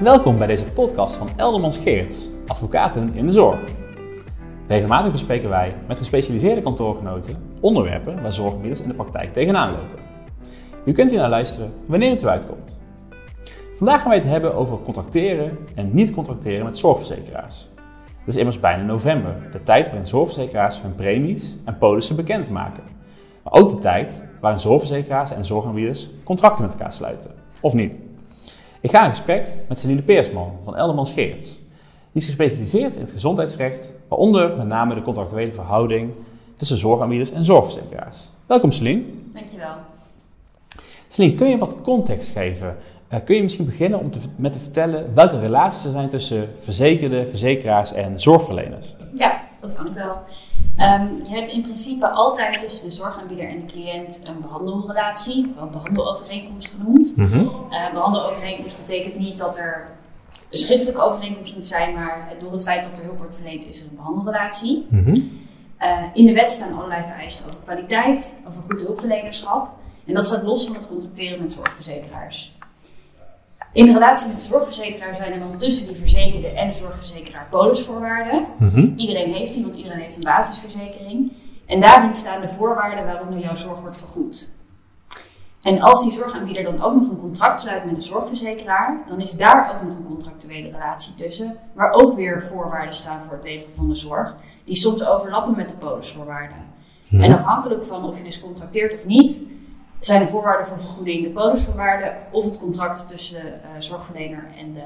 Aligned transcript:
Welkom 0.00 0.38
bij 0.38 0.46
deze 0.46 0.64
podcast 0.64 1.14
van 1.14 1.28
Eldermans 1.36 1.78
Geerts, 1.78 2.28
advocaten 2.46 3.14
in 3.14 3.26
de 3.26 3.32
zorg. 3.32 3.60
Regelmatig 4.68 5.12
bespreken 5.12 5.48
wij 5.48 5.74
met 5.88 5.98
gespecialiseerde 5.98 6.60
kantoorgenoten 6.60 7.36
onderwerpen 7.60 8.22
waar 8.22 8.32
zorgaanbieders 8.32 8.80
in 8.80 8.88
de 8.88 8.94
praktijk 8.94 9.32
tegenaan 9.32 9.70
lopen. 9.70 9.98
U 10.84 10.92
kunt 10.92 11.10
hier 11.10 11.20
naar 11.20 11.28
luisteren 11.28 11.72
wanneer 11.86 12.10
het 12.10 12.22
u 12.22 12.26
uitkomt. 12.26 12.80
Vandaag 13.76 14.00
gaan 14.00 14.08
wij 14.08 14.18
het 14.18 14.28
hebben 14.28 14.54
over 14.54 14.82
contracteren 14.82 15.58
en 15.74 15.94
niet 15.94 16.14
contracteren 16.14 16.64
met 16.64 16.76
zorgverzekeraars. 16.76 17.68
Het 18.18 18.28
is 18.34 18.36
immers 18.36 18.60
bijna 18.60 18.82
november, 18.82 19.36
de 19.52 19.62
tijd 19.62 19.86
waarin 19.86 20.06
zorgverzekeraars 20.06 20.82
hun 20.82 20.94
premies 20.94 21.56
en 21.64 21.78
polissen 21.78 22.16
bekendmaken. 22.16 22.84
Maar 23.42 23.52
ook 23.52 23.70
de 23.70 23.78
tijd 23.78 24.22
waarin 24.40 24.60
zorgverzekeraars 24.60 25.30
en 25.30 25.44
zorgaanbieders 25.44 26.10
contracten 26.24 26.64
met 26.64 26.72
elkaar 26.72 26.92
sluiten. 26.92 27.30
Of 27.60 27.72
niet? 27.72 28.00
Ik 28.86 28.92
ga 28.92 29.04
in 29.04 29.10
gesprek 29.10 29.46
met 29.68 29.78
Celine 29.78 30.02
Peersman 30.02 30.52
van 30.64 30.76
Elderman 30.76 31.06
Geerts. 31.06 31.46
Die 32.12 32.22
is 32.22 32.24
gespecialiseerd 32.24 32.94
in 32.94 33.00
het 33.00 33.10
gezondheidsrecht, 33.10 33.88
waaronder 34.08 34.56
met 34.56 34.66
name 34.66 34.94
de 34.94 35.02
contractuele 35.02 35.52
verhouding 35.52 36.12
tussen 36.56 36.78
zorgaanbieders 36.78 37.30
en 37.30 37.44
zorgverzekeraars. 37.44 38.28
Welkom 38.46 38.72
Celine. 38.72 39.02
Dankjewel. 39.34 39.74
Celine, 41.08 41.34
kun 41.34 41.48
je 41.48 41.58
wat 41.58 41.80
context 41.82 42.30
geven? 42.30 42.76
Uh, 43.12 43.18
kun 43.24 43.36
je 43.36 43.42
misschien 43.42 43.66
beginnen 43.66 44.00
om 44.00 44.10
te, 44.10 44.18
met 44.36 44.52
te 44.52 44.58
vertellen 44.58 45.14
welke 45.14 45.38
relaties 45.38 45.84
er 45.84 45.90
zijn 45.90 46.08
tussen 46.08 46.48
verzekerde, 46.60 47.26
verzekeraars 47.28 47.92
en 47.92 48.20
zorgverleners? 48.20 48.94
Ja, 49.14 49.40
dat 49.66 49.76
kan 49.76 49.86
ik 49.86 49.92
wel. 49.92 50.22
Um, 50.78 51.16
je 51.28 51.34
hebt 51.34 51.48
in 51.48 51.62
principe 51.62 52.08
altijd 52.08 52.60
tussen 52.60 52.88
de 52.88 52.94
zorgaanbieder 52.94 53.48
en 53.48 53.58
de 53.58 53.72
cliënt 53.72 54.22
een 54.24 54.40
behandelrelatie, 54.40 55.54
een 55.60 55.70
behandelovereenkomst 55.70 56.74
genoemd. 56.74 57.16
Mm 57.16 57.26
-hmm. 57.26 57.50
uh, 57.70 57.92
behandelovereenkomst 57.92 58.80
betekent 58.80 59.18
niet 59.18 59.38
dat 59.38 59.58
er 59.58 59.90
een 60.50 60.58
schriftelijke 60.58 61.00
overeenkomst 61.00 61.56
moet 61.56 61.68
zijn, 61.68 61.94
maar 61.94 62.32
door 62.38 62.52
het 62.52 62.62
feit 62.62 62.82
dat 62.82 62.98
er 62.98 63.04
hulp 63.04 63.18
wordt 63.18 63.34
verleend 63.34 63.68
is 63.68 63.80
er 63.80 63.86
een 63.90 63.96
behandelrelatie. 63.96 64.86
Mm 64.88 65.04
-hmm. 65.04 65.30
uh, 65.80 66.02
in 66.14 66.26
de 66.26 66.32
wet 66.32 66.50
staan 66.50 66.76
allerlei 66.76 67.02
vereisten 67.02 67.48
over 67.48 67.60
kwaliteit, 67.64 68.40
over 68.48 68.62
goed 68.62 68.80
hulpverlenerschap. 68.80 69.68
En 70.06 70.14
dat 70.14 70.26
staat 70.26 70.42
los 70.42 70.66
van 70.66 70.76
het 70.76 70.86
contracteren 70.86 71.42
met 71.42 71.52
zorgverzekeraars. 71.52 72.55
In 73.76 73.92
relatie 73.92 74.28
met 74.28 74.36
de 74.36 74.42
zorgverzekeraar 74.42 75.16
zijn 75.16 75.32
er 75.32 75.38
dan 75.38 75.56
tussen 75.56 75.86
die 75.86 75.96
verzekerde 75.96 76.48
en 76.48 76.68
de 76.68 76.74
zorgverzekeraar 76.74 77.46
polisvoorwaarden. 77.50 78.46
Mm 78.58 78.68
-hmm. 78.68 78.92
Iedereen 78.96 79.32
heeft 79.32 79.54
die, 79.54 79.62
want 79.62 79.76
iedereen 79.76 79.98
heeft 79.98 80.16
een 80.16 80.22
basisverzekering. 80.22 81.32
En 81.66 81.80
daarin 81.80 82.14
staan 82.14 82.40
de 82.40 82.48
voorwaarden 82.48 83.06
waaronder 83.06 83.38
jouw 83.38 83.54
zorg 83.54 83.80
wordt 83.80 83.96
vergoed. 83.96 84.54
En 85.62 85.80
als 85.80 86.02
die 86.02 86.12
zorgaanbieder 86.12 86.64
dan 86.64 86.82
ook 86.82 86.94
nog 86.94 87.10
een 87.10 87.18
contract 87.18 87.60
sluit 87.60 87.84
met 87.84 87.94
de 87.94 88.00
zorgverzekeraar, 88.00 89.02
dan 89.08 89.20
is 89.20 89.30
daar 89.30 89.74
ook 89.74 89.82
nog 89.82 89.96
een 89.96 90.06
contractuele 90.06 90.70
relatie 90.70 91.14
tussen, 91.14 91.56
waar 91.74 91.92
ook 91.92 92.14
weer 92.14 92.42
voorwaarden 92.42 92.94
staan 92.94 93.20
voor 93.26 93.36
het 93.36 93.44
leveren 93.44 93.74
van 93.74 93.88
de 93.88 93.94
zorg, 93.94 94.36
die 94.64 94.76
soms 94.76 95.04
overlappen 95.04 95.56
met 95.56 95.68
de 95.68 95.76
polisvoorwaarden. 95.76 96.58
Mm 96.58 97.18
-hmm. 97.18 97.20
En 97.20 97.32
afhankelijk 97.32 97.84
van 97.84 98.04
of 98.04 98.18
je 98.18 98.24
dus 98.24 98.40
contracteert 98.40 98.94
of 98.94 99.06
niet, 99.06 99.46
zijn 100.00 100.22
de 100.22 100.28
voorwaarden 100.28 100.66
voor 100.66 100.80
vergoeding 100.80 101.22
de 101.22 101.30
polisvoorwaarden 101.30 102.14
of 102.30 102.44
het 102.44 102.58
contract 102.58 103.08
tussen 103.08 103.42
de 103.42 103.48
uh, 103.48 103.54
zorgverlener 103.78 104.44
en 104.58 104.72
de 104.72 104.78
uh, 104.78 104.84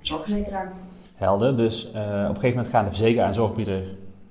zorgverzekeraar. 0.00 0.72
Helder, 1.14 1.56
dus 1.56 1.84
uh, 1.84 1.90
op 1.90 2.04
een 2.04 2.26
gegeven 2.26 2.48
moment 2.48 2.68
gaan 2.68 2.84
de 2.84 2.90
verzekeraar 2.90 3.28
en 3.28 3.34
zorgbieder 3.34 3.82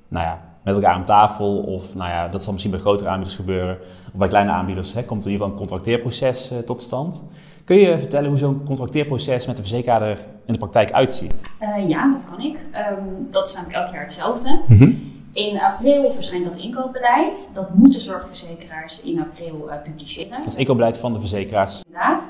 nou 0.07 0.25
ja, 0.25 0.41
met 0.63 0.75
elkaar 0.75 0.93
aan 0.93 1.05
tafel. 1.05 1.57
Of 1.57 1.95
nou 1.95 2.09
ja, 2.09 2.27
dat 2.27 2.43
zal 2.43 2.51
misschien 2.51 2.73
bij 2.73 2.81
grotere 2.81 3.09
aanbieders 3.09 3.35
gebeuren. 3.35 3.77
Of 4.11 4.19
bij 4.19 4.27
kleine 4.27 4.51
aanbieders 4.51 4.93
hè, 4.93 5.03
komt 5.03 5.23
er 5.23 5.27
in 5.27 5.31
ieder 5.31 5.47
geval 5.47 5.61
een 5.61 5.67
contracteerproces 5.67 6.51
tot 6.65 6.81
stand. 6.81 7.23
Kun 7.63 7.77
je 7.77 7.99
vertellen 7.99 8.29
hoe 8.29 8.37
zo'n 8.37 8.63
contracteerproces 8.65 9.47
met 9.47 9.55
de 9.55 9.61
verzekeraar 9.61 10.17
in 10.45 10.53
de 10.53 10.59
praktijk 10.59 10.91
uitziet? 10.91 11.55
ja, 11.87 12.11
dat 12.11 12.29
kan 12.29 12.39
ik. 12.45 12.57
Um, 12.57 13.27
dat 13.31 13.47
is 13.47 13.55
namelijk 13.55 13.77
elk 13.77 13.93
jaar 13.93 14.01
hetzelfde. 14.01 14.61
Mm 14.67 14.77
-hmm. 14.77 15.10
In 15.33 15.59
april 15.59 16.11
verschijnt 16.11 16.45
dat 16.45 16.57
inkoopbeleid. 16.57 17.51
Dat 17.53 17.73
moeten 17.73 18.01
zorgverzekeraars 18.01 19.01
in 19.01 19.19
april 19.19 19.67
uh, 19.67 19.81
publiceren. 19.83 20.37
Dat 20.37 20.45
is 20.45 20.55
inkoopbeleid 20.55 20.97
van 20.97 21.13
de 21.13 21.19
verzekeraars. 21.19 21.81
Inderdaad. 21.85 22.27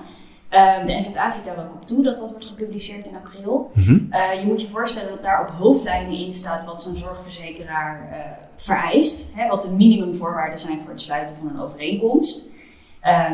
Uh, 0.51 0.85
de 0.85 0.93
NZA 0.93 1.29
ziet 1.29 1.45
daar 1.45 1.57
ook 1.57 1.73
op 1.73 1.85
toe 1.85 2.03
dat 2.03 2.17
dat 2.17 2.29
wordt 2.29 2.45
gepubliceerd 2.45 3.05
in 3.05 3.15
april. 3.15 3.71
Mm 3.73 3.83
-hmm. 3.83 4.07
uh, 4.11 4.41
je 4.41 4.45
moet 4.45 4.61
je 4.61 4.67
voorstellen 4.67 5.09
dat 5.09 5.23
daar 5.23 5.41
op 5.41 5.49
hoofdlijnen 5.49 6.17
in 6.17 6.33
staat 6.33 6.65
wat 6.65 6.81
zo'n 6.81 6.95
zorgverzekeraar 6.95 8.09
vereist. 8.55 9.27
Hè, 9.33 9.47
wat 9.47 9.61
de 9.61 9.69
minimumvoorwaarden 9.69 10.59
zijn 10.59 10.79
voor 10.79 10.89
het 10.89 11.01
sluiten 11.01 11.35
van 11.35 11.47
een 11.47 11.61
overeenkomst. 11.61 12.45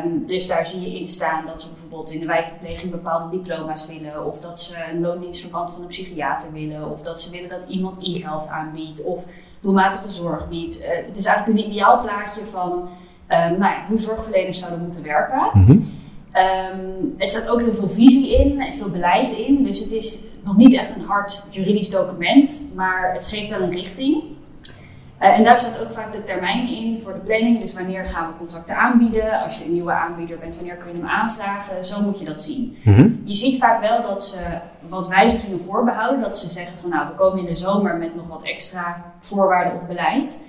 Um, 0.04 0.26
dus 0.26 0.46
daar 0.46 0.66
zie 0.66 0.80
je 0.80 0.98
in 0.98 1.08
staan 1.08 1.46
dat 1.46 1.62
ze 1.62 1.68
bijvoorbeeld 1.68 2.10
in 2.10 2.20
de 2.20 2.26
wijkverpleging 2.26 2.90
bepaalde 2.90 3.36
diploma's 3.36 3.86
willen, 3.86 4.26
of 4.26 4.40
dat 4.40 4.60
ze 4.60 4.74
een 4.92 5.00
loondienstverband 5.00 5.70
van 5.70 5.80
een 5.80 5.86
psychiater 5.86 6.52
willen, 6.52 6.90
of 6.90 7.02
dat 7.02 7.22
ze 7.22 7.30
willen 7.30 7.48
dat 7.48 7.68
iemand 7.68 7.96
e-geld 8.02 8.48
aanbiedt, 8.48 9.04
of 9.04 9.24
doelmatige 9.60 10.08
zorg 10.08 10.48
biedt. 10.48 10.80
Uh, 10.80 10.86
het 11.06 11.16
is 11.16 11.24
eigenlijk 11.24 11.58
een 11.58 11.70
ideaal 11.70 12.00
plaatje 12.00 12.46
van 12.46 12.72
um, 12.72 13.58
nou 13.58 13.58
ja, 13.58 13.84
hoe 13.88 13.98
zorgverleners 13.98 14.58
zouden 14.58 14.82
moeten 14.82 15.02
werken. 15.02 15.50
Mm 15.52 15.64
-hmm. 15.64 15.72
um, 15.74 17.14
er 17.18 17.28
staat 17.28 17.48
ook 17.48 17.60
heel 17.60 17.74
veel 17.74 17.88
visie 17.88 18.36
in 18.36 18.60
en 18.60 18.74
veel 18.74 18.90
beleid 18.90 19.32
in, 19.32 19.64
dus 19.64 19.80
het 19.80 19.92
is 19.92 20.18
nog 20.44 20.56
niet 20.56 20.74
echt 20.74 20.96
een 20.96 21.04
hard 21.04 21.46
juridisch 21.50 21.90
document, 21.90 22.64
maar 22.74 23.12
het 23.12 23.26
geeft 23.26 23.48
wel 23.48 23.60
een 23.60 23.70
richting. 23.70 24.22
Uh, 25.22 25.38
en 25.38 25.44
daar 25.44 25.58
staat 25.58 25.80
ook 25.80 25.92
vaak 25.92 26.12
de 26.12 26.22
termijn 26.22 26.68
in 26.68 27.00
voor 27.00 27.12
de 27.12 27.18
planning. 27.18 27.60
Dus 27.60 27.74
wanneer 27.74 28.06
gaan 28.06 28.26
we 28.26 28.38
contracten 28.38 28.76
aanbieden? 28.76 29.42
Als 29.42 29.58
je 29.58 29.64
een 29.64 29.72
nieuwe 29.72 29.92
aanbieder 29.92 30.38
bent, 30.38 30.56
wanneer 30.56 30.76
kun 30.76 30.88
je 30.88 30.96
hem 30.96 31.06
aanvragen? 31.06 31.84
Zo 31.84 32.00
moet 32.00 32.18
je 32.18 32.24
dat 32.24 32.42
zien. 32.42 32.76
Mm 32.82 32.94
-hmm. 32.94 33.22
Je 33.24 33.34
ziet 33.34 33.58
vaak 33.58 33.80
wel 33.80 34.02
dat 34.02 34.24
ze 34.24 34.38
wat 34.88 35.08
wijzigingen 35.08 35.60
voorbehouden. 35.60 36.20
Dat 36.20 36.38
ze 36.38 36.48
zeggen 36.48 36.78
van 36.78 36.90
nou, 36.90 37.08
we 37.08 37.14
komen 37.14 37.38
in 37.38 37.44
de 37.44 37.54
zomer 37.54 37.96
met 37.96 38.14
nog 38.14 38.28
wat 38.28 38.42
extra 38.42 39.04
voorwaarden 39.18 39.74
of 39.74 39.86
beleid. 39.86 40.44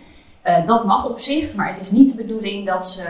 Uh, 0.46 0.66
dat 0.66 0.86
mag 0.86 1.10
op 1.10 1.20
zich, 1.20 1.54
maar 1.54 1.68
het 1.68 1.80
is 1.80 1.92
niet 1.92 2.10
de 2.10 2.16
bedoeling 2.16 2.66
dat 2.66 2.88
ze 2.88 3.04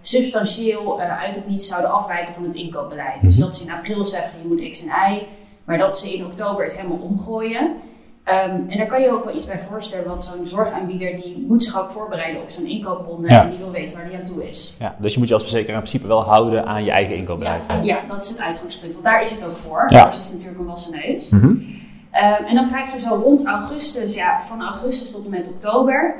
substantieel 0.00 1.00
uh, 1.00 1.20
uit 1.20 1.36
het 1.36 1.48
niets 1.48 1.68
zouden 1.68 1.90
afwijken 1.90 2.34
van 2.34 2.44
het 2.44 2.54
inkoopbeleid. 2.54 3.14
Mm 3.14 3.20
-hmm. 3.20 3.28
Dus 3.28 3.36
dat 3.36 3.56
ze 3.56 3.64
in 3.64 3.72
april 3.72 4.04
zeggen 4.04 4.38
je 4.42 4.48
moet 4.48 4.70
X 4.70 4.86
en 4.86 5.12
Y, 5.12 5.26
maar 5.64 5.78
dat 5.78 5.98
ze 5.98 6.14
in 6.14 6.24
oktober 6.24 6.64
het 6.64 6.76
helemaal 6.76 6.98
omgooien. 6.98 7.76
Um, 8.28 8.66
en 8.68 8.78
daar 8.78 8.86
kan 8.86 9.00
je 9.00 9.10
ook 9.10 9.24
wel 9.24 9.34
iets 9.34 9.46
bij 9.46 9.60
voorstellen, 9.60 10.08
want 10.08 10.24
zo'n 10.24 10.46
zorgaanbieder 10.46 11.16
die 11.16 11.44
moet 11.48 11.64
zich 11.64 11.80
ook 11.80 11.90
voorbereiden 11.90 12.42
op 12.42 12.50
zo'n 12.50 12.66
inkoopronde 12.66 13.28
ja. 13.28 13.42
en 13.42 13.48
die 13.48 13.58
wil 13.58 13.70
weten 13.70 13.96
waar 13.96 14.08
die 14.08 14.18
aan 14.18 14.24
toe 14.24 14.48
is. 14.48 14.74
Ja, 14.78 14.96
dus 14.98 15.12
je 15.12 15.18
moet 15.18 15.28
je 15.28 15.34
als 15.34 15.42
verzekeraar 15.42 15.76
in 15.76 15.82
principe 15.82 16.06
wel 16.06 16.22
houden 16.22 16.66
aan 16.66 16.84
je 16.84 16.90
eigen 16.90 17.16
inkoopbeleid. 17.16 17.62
Ja, 17.68 17.80
ja, 17.82 18.00
dat 18.08 18.22
is 18.22 18.28
het 18.28 18.40
uitgangspunt, 18.40 18.92
want 18.92 19.04
daar 19.04 19.22
is 19.22 19.30
het 19.30 19.44
ook 19.44 19.56
voor. 19.56 19.86
Ja. 19.88 19.98
Anders 19.98 20.18
is 20.18 20.32
natuurlijk 20.32 20.58
een 20.58 20.66
wassen 20.66 20.92
neus. 21.06 21.30
Mm 21.30 21.40
-hmm. 21.40 21.50
um, 21.50 22.46
en 22.46 22.54
dan 22.54 22.68
krijg 22.68 22.92
je 22.92 23.00
zo 23.00 23.14
rond 23.14 23.44
augustus, 23.44 24.14
ja, 24.14 24.40
van 24.40 24.62
augustus 24.62 25.10
tot 25.10 25.24
en 25.24 25.30
met 25.30 25.46
oktober, 25.48 26.14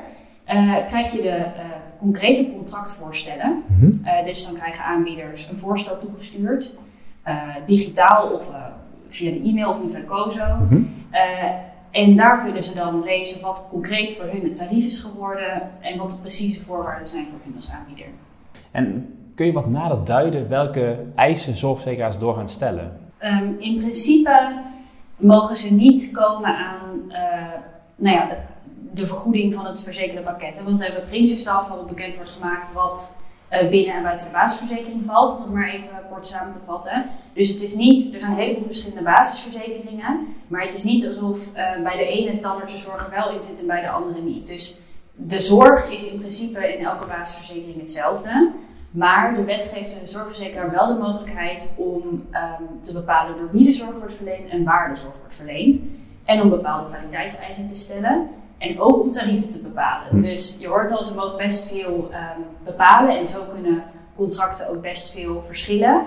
uh, 0.53 0.75
krijg 0.87 1.11
je 1.11 1.21
de 1.21 1.37
uh, 1.37 1.43
concrete 1.99 2.51
contractvoorstellen. 2.51 3.63
Mm 3.67 3.79
-hmm. 3.79 4.01
uh, 4.03 4.25
dus 4.25 4.45
dan 4.45 4.55
krijgen 4.55 4.83
aanbieders 4.83 5.49
een 5.49 5.57
voorstel 5.57 5.97
toegestuurd, 5.97 6.73
digitaal 7.65 8.29
of 8.29 8.51
via 9.07 9.31
de 9.31 9.41
e-mail 9.41 9.69
of 9.69 9.81
in 9.81 9.89
Vencozo. 9.89 10.45
Mm 10.59 10.67
-hmm. 10.67 10.89
En 11.91 12.15
daar 12.15 12.43
kunnen 12.43 12.63
ze 12.63 12.75
dan 12.75 13.03
lezen 13.03 13.41
wat 13.41 13.65
concreet 13.69 14.13
voor 14.13 14.25
hun 14.25 14.43
het 14.43 14.55
tarief 14.55 14.85
is 14.85 14.99
geworden 14.99 15.71
en 15.81 15.97
wat 15.97 16.09
de 16.09 16.17
precieze 16.21 16.61
voorwaarden 16.61 17.07
zijn 17.07 17.27
voor 17.29 17.39
hun 17.43 17.55
als 17.55 17.71
aanbieder. 17.71 18.05
En 18.71 19.15
kun 19.35 19.45
je 19.45 19.51
wat 19.51 19.69
nader 19.69 20.05
duiden 20.05 20.49
welke 20.49 21.05
eisen 21.15 21.57
zorgverzekeraars 21.57 22.17
doorgaan 22.17 22.49
stellen? 22.49 22.99
Um, 23.19 23.55
in 23.59 23.77
principe 23.77 24.61
mogen 25.17 25.57
ze 25.57 25.73
niet 25.73 26.11
komen 26.11 26.57
aan 26.57 27.01
uh, 27.09 27.15
nou 27.95 28.15
ja, 28.15 28.27
de, 28.27 28.37
de, 28.93 29.05
vergoeding 29.05 29.53
van 29.53 29.65
het 29.65 29.83
verzekerde 29.83 30.21
pakket. 30.21 30.63
Want 30.63 30.79
we 30.79 30.85
hebben 30.85 31.03
een 31.03 31.09
prinsjesstap 31.09 31.67
waarop 31.67 31.87
bekend 31.87 32.15
wordt 32.15 32.29
gemaakt 32.29 32.73
wat 32.73 33.15
binnen 33.49 33.95
en 33.95 34.03
buiten 34.03 34.25
de 34.25 34.31
basisverzekering 34.31 35.03
valt, 35.05 35.35
om 35.35 35.41
het 35.41 35.53
maar 35.53 35.69
even 35.69 35.89
kort 36.09 36.27
samen 36.27 36.53
te 36.53 36.59
vatten. 36.65 37.05
Dus 37.33 37.49
het 37.49 37.61
is 37.61 37.75
niet, 37.75 38.13
er 38.13 38.19
zijn 38.19 38.31
een 38.31 38.37
heleboel 38.37 38.65
verschillende 38.65 39.03
basisverzekeringen, 39.03 40.27
maar 40.47 40.61
het 40.61 40.75
is 40.75 40.83
niet 40.83 41.07
alsof 41.07 41.47
uh, 41.47 41.83
bij 41.83 41.97
de 41.97 42.07
ene 42.07 42.37
tandartsenzorg 42.37 43.05
er 43.05 43.09
wel 43.09 43.31
in 43.31 43.41
zit 43.41 43.59
en 43.59 43.67
bij 43.67 43.81
de 43.81 43.89
andere 43.89 44.21
niet. 44.21 44.47
Dus 44.47 44.77
de 45.13 45.41
zorg 45.41 45.91
is 45.91 46.11
in 46.11 46.19
principe 46.19 46.77
in 46.77 46.85
elke 46.85 47.05
basisverzekering 47.05 47.79
hetzelfde. 47.79 48.51
Maar 48.91 49.33
de 49.33 49.43
wet 49.43 49.71
geeft 49.73 49.99
de 50.01 50.07
zorgverzekeraar 50.07 50.71
wel 50.71 50.87
de 50.87 50.99
mogelijkheid 50.99 51.73
om 51.77 52.03
um, 52.03 52.81
te 52.81 52.93
bepalen 52.93 53.37
door 53.37 53.51
wie 53.51 53.65
de 53.65 53.73
zorg 53.73 53.97
wordt 53.97 54.13
verleend 54.13 54.47
en 54.47 54.63
waar 54.63 54.89
de 54.89 54.95
zorg 54.95 55.15
wordt 55.19 55.35
verleend. 55.35 55.85
En 56.25 56.41
om 56.41 56.49
bepaalde 56.49 56.89
kwaliteitseisen 56.89 57.67
te 57.67 57.75
stellen. 57.75 58.29
En 58.57 58.79
ook 58.79 59.01
om 59.01 59.11
tarieven 59.11 59.49
te 59.49 59.59
bepalen. 59.59 60.09
Hm. 60.09 60.21
Dus 60.21 60.57
je 60.59 60.67
hoort 60.67 60.91
al, 60.91 61.03
ze 61.03 61.15
mogen 61.15 61.37
best 61.37 61.67
veel 61.67 62.09
um, 62.11 62.45
bepalen 62.63 63.17
en 63.17 63.27
zo 63.27 63.43
kunnen 63.53 63.83
contracten 64.15 64.69
ook 64.69 64.81
best 64.81 65.11
veel 65.11 65.43
verschillen. 65.45 66.05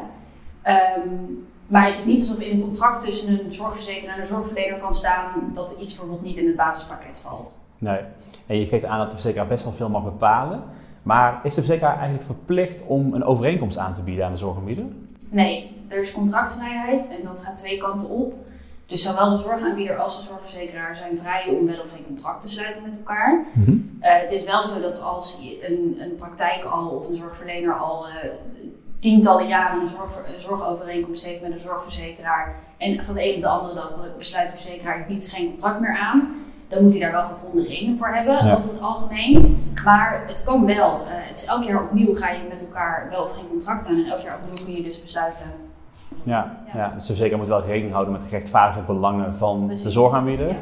Um, 0.64 1.48
maar 1.66 1.86
het 1.86 1.98
is 1.98 2.06
niet 2.06 2.20
alsof 2.20 2.40
in 2.40 2.56
een 2.56 2.62
contract 2.62 3.04
tussen 3.04 3.44
een 3.44 3.52
zorgverzekeraar 3.52 4.14
en 4.14 4.20
een 4.20 4.26
zorgverlener 4.26 4.78
kan 4.78 4.94
staan 4.94 5.50
dat 5.54 5.78
iets 5.80 5.94
bijvoorbeeld 5.94 6.22
niet 6.22 6.38
in 6.38 6.46
het 6.46 6.56
basispakket 6.56 7.18
valt. 7.18 7.60
Nee, 7.78 8.00
en 8.46 8.58
je 8.58 8.66
geeft 8.66 8.84
aan 8.84 8.98
dat 8.98 9.06
de 9.06 9.16
verzekeraar 9.16 9.46
best 9.46 9.64
wel 9.64 9.72
veel 9.72 9.88
mag 9.88 10.04
bepalen. 10.04 10.62
Maar 11.02 11.40
is 11.42 11.54
de 11.54 11.60
verzekeraar 11.60 11.94
eigenlijk 11.94 12.24
verplicht 12.24 12.86
om 12.86 13.14
een 13.14 13.24
overeenkomst 13.24 13.78
aan 13.78 13.92
te 13.92 14.02
bieden 14.02 14.24
aan 14.24 14.32
de 14.32 14.38
zorgaanbieder? 14.38 14.84
Nee, 15.30 15.84
er 15.88 16.00
is 16.00 16.12
contractvrijheid 16.12 17.16
en 17.18 17.24
dat 17.24 17.42
gaat 17.42 17.56
twee 17.56 17.78
kanten 17.78 18.08
op. 18.08 18.34
Dus 18.90 19.02
zowel 19.02 19.30
de 19.30 19.42
zorgaanbieder 19.42 19.96
als 19.96 20.16
de 20.16 20.22
zorgverzekeraar 20.22 20.96
zijn 20.96 21.18
vrij 21.18 21.56
om 21.60 21.66
wel 21.66 21.80
of 21.80 21.92
geen 21.92 22.06
contract 22.06 22.42
te 22.42 22.48
sluiten 22.48 22.82
met 22.82 22.96
elkaar. 22.96 23.44
Mhm. 23.52 23.76
Eh, 24.00 24.20
het 24.20 24.32
is 24.32 24.44
wel 24.44 24.64
zo 24.64 24.80
dat 24.80 25.00
als 25.00 25.40
een, 25.62 25.96
een 26.00 26.16
praktijk 26.16 26.64
al 26.64 26.88
of 26.88 27.08
een 27.08 27.14
zorgverlener 27.14 27.74
al 27.74 28.06
eh, 28.06 28.30
tientallen 29.00 29.46
jaren 29.48 29.80
een, 29.80 29.88
zorg, 29.88 30.10
een 30.34 30.40
zorgovereenkomst 30.40 31.24
heeft 31.26 31.42
met 31.42 31.52
een 31.52 31.58
zorgverzekeraar 31.58 32.54
en 32.78 33.02
van 33.04 33.14
de 33.14 33.20
ene 33.20 33.36
op 33.36 33.42
de 33.42 33.48
andere 33.48 33.74
dag 33.74 33.94
besluit 34.18 34.50
de 34.50 34.56
verzekeraar 34.56 34.98
ik 35.00 35.06
bied 35.06 35.28
geen 35.28 35.48
contract 35.48 35.80
meer 35.80 35.98
aan, 35.98 36.34
dan 36.68 36.82
moet 36.82 36.92
hij 36.92 37.00
daar 37.00 37.12
wel 37.12 37.26
gegronde 37.26 37.62
redenen 37.66 37.98
voor 37.98 38.08
hebben 38.08 38.46
Ja. 38.46 38.54
over 38.56 38.70
het 38.70 38.80
algemeen. 38.80 39.64
Maar 39.84 40.24
het 40.26 40.44
kan 40.44 40.66
wel. 40.66 41.00
Eh, 41.00 41.08
het 41.10 41.38
is 41.38 41.44
elk 41.44 41.64
jaar 41.64 41.82
opnieuw 41.82 42.14
ga 42.14 42.30
je 42.30 42.40
met 42.48 42.66
elkaar 42.66 43.06
wel 43.10 43.22
of 43.22 43.34
geen 43.34 43.48
contract 43.48 43.86
aan 43.88 43.94
en 44.04 44.10
elk 44.10 44.20
jaar 44.20 44.38
opnieuw 44.42 44.64
kun 44.64 44.74
je 44.74 44.82
dus 44.82 45.02
besluiten. 45.02 45.50
Ja, 46.24 46.44
Ja. 46.74 46.88
dus 46.88 47.00
de 47.02 47.06
verzekeraar 47.06 47.38
moet 47.38 47.48
wel 47.48 47.62
rekening 47.64 47.92
houden 47.92 48.12
met 48.12 48.22
de 48.22 48.28
gerechtvaardigde 48.28 48.82
belangen 48.92 49.34
van 49.34 49.64
Precies. 49.66 49.84
de 49.84 49.90
zorgaanbieder. 49.90 50.56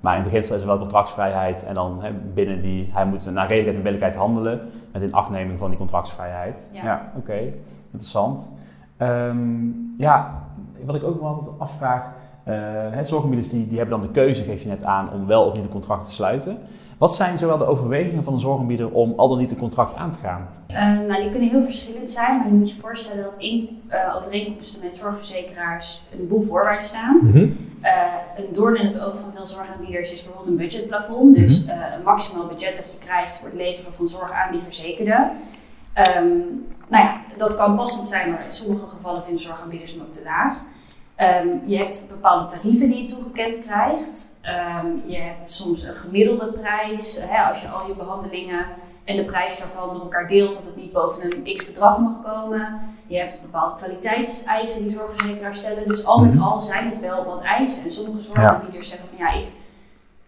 Maar 0.00 0.16
in 0.16 0.22
beginsel 0.22 0.54
is 0.56 0.60
er 0.60 0.66
wel 0.66 0.78
contractsvrijheid 0.78 1.64
en 1.64 1.74
dan 1.74 2.02
binnen 2.34 2.62
die, 2.62 2.90
hij 2.92 3.04
moet 3.06 3.24
naar 3.24 3.46
redelijkheid 3.46 3.76
en 3.76 3.82
billijkheid 3.82 4.14
handelen 4.14 4.60
met 4.92 5.02
inachtneming 5.02 5.58
van 5.58 5.68
die 5.68 5.78
contractsvrijheid. 5.78 6.70
Ja. 6.72 7.12
oké, 7.16 7.38
interessant. 7.84 8.52
Ehm, 8.96 9.38
ja, 9.98 10.42
wat 10.84 10.94
ik 10.94 11.02
ook 11.04 11.20
nog 11.20 11.34
altijd 11.36 11.58
afvraag, 11.58 12.04
hè, 12.90 13.04
zorgaanbieders 13.04 13.50
die, 13.50 13.68
die 13.68 13.78
hebben 13.78 13.98
dan 13.98 14.06
de 14.06 14.12
keuze, 14.12 14.42
geef 14.44 14.62
je 14.62 14.68
net 14.68 14.84
aan, 14.84 15.12
om 15.12 15.26
wel 15.26 15.44
of 15.44 15.54
niet 15.54 15.64
een 15.64 15.70
contract 15.70 16.04
te 16.04 16.10
sluiten. 16.14 16.58
Wat 17.00 17.14
zijn 17.14 17.38
zowel 17.38 17.58
de 17.58 17.66
overwegingen 17.66 18.24
van 18.24 18.34
de 18.34 18.40
zorgaanbieder 18.40 18.90
om 18.90 19.12
al 19.16 19.28
dan 19.28 19.38
niet 19.38 19.50
een 19.50 19.56
contract 19.56 19.96
aan 19.96 20.10
te 20.10 20.18
gaan? 20.18 20.48
Eh, 20.66 21.08
nou, 21.08 21.22
die 21.22 21.30
kunnen 21.30 21.48
heel 21.48 21.64
verschillend 21.64 22.10
zijn, 22.10 22.38
maar 22.38 22.46
je 22.46 22.52
moet 22.52 22.70
je 22.70 22.80
voorstellen 22.80 23.24
dat 23.24 23.34
in 23.38 23.82
eh, 23.88 24.16
overeenkomsten 24.16 24.84
met 24.84 24.96
zorgverzekeraars 24.96 26.02
een 26.12 26.28
boel 26.28 26.42
voorwaarden 26.42 26.84
staan. 26.84 27.20
Eh, 27.80 27.92
een 28.36 28.54
doorn 28.54 28.76
in 28.76 28.86
het 28.86 29.04
oog 29.04 29.14
van 29.20 29.32
veel 29.34 29.46
zorgaanbieders 29.46 30.12
is 30.12 30.22
bijvoorbeeld 30.22 30.48
een 30.48 30.56
budgetplafond. 30.56 31.36
Dus 31.36 31.66
eh, 31.66 31.76
een 31.96 32.02
maximaal 32.04 32.46
budget 32.46 32.76
dat 32.76 32.92
je 32.92 33.06
krijgt 33.06 33.38
voor 33.38 33.48
het 33.48 33.58
leveren 33.58 33.94
van 33.94 34.08
zorg 34.08 34.32
aan 34.32 34.52
die 34.52 34.62
verzekerde. 34.62 35.30
Ehm, 35.92 36.28
nou 36.88 37.04
ja, 37.04 37.20
dat 37.36 37.56
kan 37.56 37.76
passend 37.76 38.08
zijn, 38.08 38.30
maar 38.30 38.44
in 38.44 38.52
sommige 38.52 38.86
gevallen 38.86 39.24
vinden 39.24 39.42
zorgaanbieders 39.42 39.92
hem 39.92 40.02
ook 40.02 40.12
te 40.12 40.22
laag. 40.24 40.62
Ehm, 41.20 41.48
je 41.64 41.76
hebt 41.76 42.06
bepaalde 42.08 42.46
tarieven 42.46 42.90
die 42.90 43.02
je 43.02 43.08
toegekend 43.08 43.60
krijgt. 43.62 44.36
Ehm, 44.40 44.86
je 45.06 45.16
hebt 45.16 45.52
soms 45.52 45.82
een 45.82 45.94
gemiddelde 45.94 46.46
prijs. 46.46 47.20
Hè, 47.22 47.42
als 47.42 47.62
je 47.62 47.68
al 47.68 47.86
je 47.88 47.94
behandelingen 47.94 48.66
en 49.04 49.16
de 49.16 49.24
prijs 49.24 49.58
daarvan 49.58 49.92
door 49.92 50.02
elkaar 50.02 50.28
deelt, 50.28 50.54
dat 50.54 50.64
het 50.66 50.76
niet 50.76 50.92
boven 50.92 51.24
een 51.24 51.56
x 51.56 51.66
bedrag 51.66 51.98
mag 51.98 52.14
komen. 52.22 52.80
Je 53.06 53.16
hebt 53.18 53.42
bepaalde 53.42 53.76
kwaliteitseisen 53.76 54.82
die 54.82 54.92
zorgverzekeraars 54.92 55.58
stellen. 55.58 55.88
Dus 55.88 56.04
al 56.04 56.20
met 56.20 56.34
Mhm. 56.34 56.42
al 56.42 56.60
zijn 56.62 56.90
het 56.90 57.00
wel 57.00 57.24
wat 57.24 57.42
eisen. 57.42 57.84
En 57.84 57.92
sommige 57.92 58.22
zorgaanbieders 58.22 58.88
zeggen 58.88 59.08
van 59.08 59.18
ja, 59.26 59.32
ik, 59.32 59.46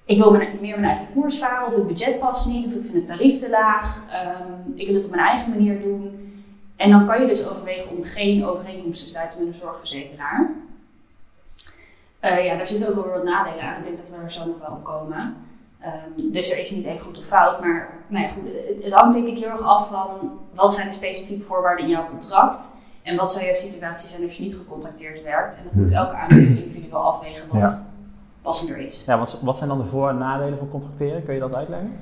ik 0.05 0.19
wil 0.19 0.31
mijn, 0.31 0.59
meer 0.61 0.81
mijn 0.81 0.93
eigen 0.93 1.13
koers 1.15 1.39
varen, 1.39 1.67
of 1.67 1.75
het 1.75 1.87
budget 1.87 2.19
past 2.19 2.47
niet, 2.47 2.67
of 2.67 2.73
ik 2.73 2.83
vind 2.83 2.95
het 2.95 3.07
tarief 3.07 3.39
te 3.39 3.51
laag. 3.51 4.03
Ehm, 4.11 4.53
ik 4.75 4.87
wil 4.87 4.95
het 4.97 5.05
op 5.05 5.11
mijn 5.15 5.27
eigen 5.27 5.51
manier 5.51 5.83
doen. 5.83 6.19
En 6.77 6.91
dan 6.91 7.07
kan 7.07 7.21
je 7.21 7.27
dus 7.27 7.49
overwegen 7.49 7.91
om 7.97 8.05
geen 8.05 8.45
overeenkomst 8.47 9.03
te 9.03 9.09
sluiten 9.09 9.39
met 9.39 9.49
een 9.49 9.61
zorgverzekeraar. 9.61 10.51
Eh, 12.23 12.45
ja, 12.45 12.57
daar 12.57 12.67
zitten 12.67 12.89
ook 12.89 13.05
wel 13.05 13.15
wat 13.15 13.25
nadelen 13.25 13.63
aan. 13.65 13.77
Ik 13.79 13.85
denk 13.85 13.97
dat 13.97 14.09
we 14.11 14.17
er 14.25 14.33
zo 14.33 14.47
nog 14.47 14.59
wel 14.59 14.71
op 14.77 14.85
komen. 14.85 15.35
Ehm, 15.81 16.33
dus 16.33 16.53
er 16.53 16.59
is 16.59 16.71
niet 16.71 16.87
één 16.87 17.01
goed 17.01 17.19
of 17.19 17.25
fout. 17.25 17.61
Maar 17.61 17.89
nou 18.09 18.25
ja, 18.25 18.31
goed, 18.31 18.43
het, 18.47 18.85
het 18.85 18.93
hangt 18.93 19.15
denk 19.15 19.27
ik 19.29 19.39
heel 19.39 19.49
erg 19.51 19.63
af 19.63 19.89
van 19.89 20.09
wat 20.55 20.75
zijn 20.75 20.89
de 20.89 20.95
specifieke 20.95 21.45
voorwaarden 21.45 21.85
in 21.85 21.91
jouw 21.91 22.09
contract. 22.09 22.77
En 23.03 23.17
wat 23.17 23.33
zou 23.33 23.45
jouw 23.45 23.55
situatie 23.55 24.09
zijn 24.09 24.23
als 24.23 24.37
je 24.37 24.43
niet 24.43 24.57
gecontacteerd 24.57 25.23
werkt. 25.23 25.57
En 25.59 25.65
dat 25.65 25.73
moet 25.73 25.89
Hmm. 25.91 25.99
elke 25.99 26.15
aanbieder 26.17 26.57
individueel 26.65 27.03
afwegen 27.03 27.49
wat 27.49 27.61
Ja. 27.71 27.87
passender 28.43 28.77
is. 28.79 29.03
Ja, 29.07 29.19
wat, 29.19 29.39
wat 29.43 29.57
zijn 29.57 29.69
dan 29.69 29.79
de 29.79 29.85
voor- 29.85 30.09
en 30.09 30.19
nadelen 30.19 30.59
van 30.59 30.69
contracteren? 30.71 31.25
Kun 31.25 31.35
je 31.35 31.41
dat 31.41 31.57
uitleggen? 31.57 31.93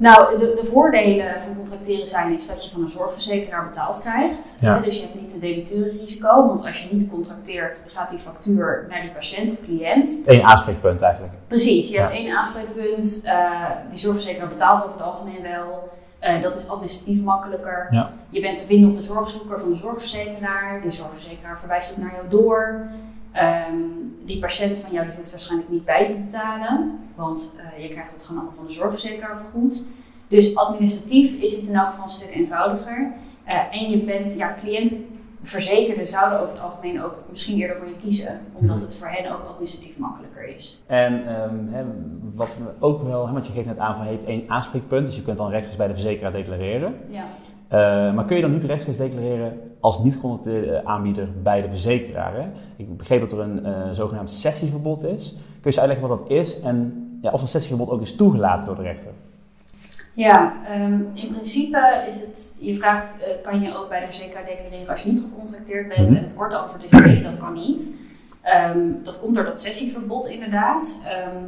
Nou, 0.00 0.38
de, 0.38 0.52
de 0.60 0.64
voordelen 0.64 1.40
van 1.40 1.56
contracteren 1.56 2.06
zijn 2.06 2.32
is 2.34 2.46
dat 2.46 2.64
je 2.64 2.70
van 2.70 2.82
een 2.82 2.88
zorgverzekeraar 2.88 3.64
betaald 3.68 4.00
krijgt. 4.00 4.56
Ja. 4.60 4.78
Dus 4.78 4.96
je 5.00 5.02
hebt 5.06 5.20
niet 5.20 5.32
het 5.32 5.40
debiteurenrisico, 5.40 6.46
want 6.46 6.66
als 6.66 6.82
je 6.82 6.94
niet 6.94 7.10
contracteert, 7.10 7.84
gaat 7.88 8.10
die 8.10 8.18
factuur 8.18 8.86
naar 8.88 9.00
die 9.00 9.10
patiënt 9.10 9.50
of 9.50 9.56
cliënt. 9.64 10.22
Eén 10.26 10.42
aanspreekpunt 10.42 11.00
eigenlijk. 11.02 11.32
Precies, 11.46 11.88
je 11.88 11.94
Ja. 11.94 12.00
hebt 12.00 12.12
één 12.14 12.36
aanspreekpunt. 12.36 13.22
eh, 13.24 13.50
die 13.90 13.98
zorgverzekeraar 13.98 14.48
betaalt 14.48 14.80
over 14.82 14.92
het 14.92 15.02
algemeen 15.02 15.42
wel. 15.42 15.88
Eh, 16.18 16.42
dat 16.42 16.56
is 16.56 16.68
administratief 16.68 17.22
makkelijker. 17.22 17.86
Ja. 17.90 18.10
Je 18.30 18.40
bent 18.40 18.56
te 18.56 18.64
vinden 18.64 18.90
op 18.90 18.96
de 18.96 19.02
zorgzoeker 19.02 19.60
van 19.60 19.70
de 19.70 19.76
zorgverzekeraar. 19.76 20.78
Die 20.82 20.90
zorgverzekeraar 20.90 21.58
verwijst 21.58 21.90
ook 21.92 21.98
naar 22.04 22.12
jou 22.14 22.28
door. 22.28 22.86
Ehm, 23.32 23.74
die 24.24 24.38
patiënt 24.38 24.76
van 24.76 24.92
jou 24.92 25.06
die 25.06 25.16
hoeft 25.16 25.30
waarschijnlijk 25.30 25.70
niet 25.70 25.84
bij 25.84 26.08
te 26.08 26.20
betalen, 26.20 26.98
want 27.14 27.56
eh, 27.58 27.82
je 27.82 27.88
krijgt 27.88 28.12
het 28.12 28.24
gewoon 28.24 28.40
allemaal 28.40 28.58
van 28.58 28.66
de 28.66 28.72
zorgverzekeraar 28.72 29.36
vergoed. 29.36 29.86
Dus 30.28 30.56
administratief 30.56 31.42
is 31.42 31.56
het 31.56 31.68
in 31.68 31.74
elk 31.74 31.88
geval 31.88 32.04
een 32.04 32.10
stuk 32.10 32.34
eenvoudiger. 32.34 33.12
Eh, 33.44 33.58
en 33.70 33.90
je 33.90 33.98
bent, 33.98 34.36
ja, 34.36 34.54
cliëntverzekerden 34.58 36.06
zouden 36.06 36.40
over 36.40 36.54
het 36.54 36.62
algemeen 36.62 37.02
ook 37.02 37.14
misschien 37.28 37.58
eerder 37.58 37.76
voor 37.76 37.86
je 37.86 37.96
kiezen, 38.02 38.40
omdat 38.52 38.80
het 38.80 38.96
voor 38.96 39.08
hen 39.08 39.32
ook 39.32 39.48
administratief 39.48 39.98
makkelijker 39.98 40.56
is. 40.56 40.82
En 40.86 41.26
ehm, 41.26 41.56
hè, 41.70 41.84
wat 42.34 42.56
we 42.56 42.84
ook 42.86 43.02
wel, 43.02 43.32
want 43.32 43.46
je 43.46 43.52
geeft 43.52 43.66
net 43.66 43.78
aan 43.78 43.96
van 43.96 44.04
je 44.04 44.12
hebt 44.12 44.24
één 44.24 44.44
aanspreekpunt, 44.46 45.06
dus 45.06 45.16
je 45.16 45.22
kunt 45.22 45.36
dan 45.36 45.50
rechtstreeks 45.50 45.78
bij 45.78 45.88
de 45.88 45.94
verzekeraar 45.94 46.32
declareren. 46.32 46.94
Ja. 47.08 47.24
Eh, 47.70 48.14
maar 48.14 48.24
kun 48.24 48.36
je 48.36 48.42
dan 48.42 48.52
niet 48.52 48.64
rechtstreeks 48.64 48.98
declareren 48.98 49.60
als 49.80 50.02
niet 50.02 50.14
gecontracteerde 50.14 50.84
aanbieder 50.84 51.28
bij 51.42 51.62
de 51.62 51.68
verzekeraar? 51.68 52.34
Hè? 52.34 52.46
Ik 52.76 52.96
begreep 52.96 53.20
dat 53.20 53.32
er 53.32 53.40
een 53.40 53.64
eh, 53.64 53.72
zogenaamd 53.90 54.30
sessieverbod 54.30 55.04
is. 55.04 55.28
Kun 55.30 55.38
je 55.60 55.66
eens 55.66 55.78
uitleggen 55.78 56.08
wat 56.08 56.18
dat 56.18 56.30
is 56.30 56.60
en 56.60 57.08
ja, 57.22 57.30
of 57.30 57.40
dat 57.40 57.48
sessieverbod 57.48 57.90
ook 57.90 58.00
is 58.00 58.16
toegelaten 58.16 58.66
door 58.66 58.76
de 58.76 58.82
rechter? 58.82 59.10
Ja, 60.12 60.52
ehm, 60.64 61.00
in 61.14 61.28
principe 61.32 62.04
is 62.08 62.20
het, 62.20 62.56
je 62.58 62.76
vraagt, 62.76 63.18
eh, 63.18 63.28
kan 63.42 63.60
je 63.60 63.76
ook 63.76 63.88
bij 63.88 64.00
de 64.00 64.06
verzekeraar 64.06 64.46
declareren 64.46 64.88
als 64.88 65.02
je 65.02 65.10
niet 65.10 65.20
gecontracteerd 65.20 65.88
bent? 65.88 66.08
Mhm. 66.08 66.16
En 66.16 66.24
het 66.24 66.36
korte 66.36 66.56
antwoord 66.56 66.84
is 66.84 66.90
nee, 66.90 67.22
dat 67.22 67.38
kan 67.38 67.52
niet. 67.52 67.96
Ehm, 68.42 68.78
dat 69.02 69.20
komt 69.20 69.34
door 69.34 69.44
dat 69.44 69.60
sessieverbod 69.60 70.28
inderdaad. 70.28 71.02
Ehm, 71.04 71.44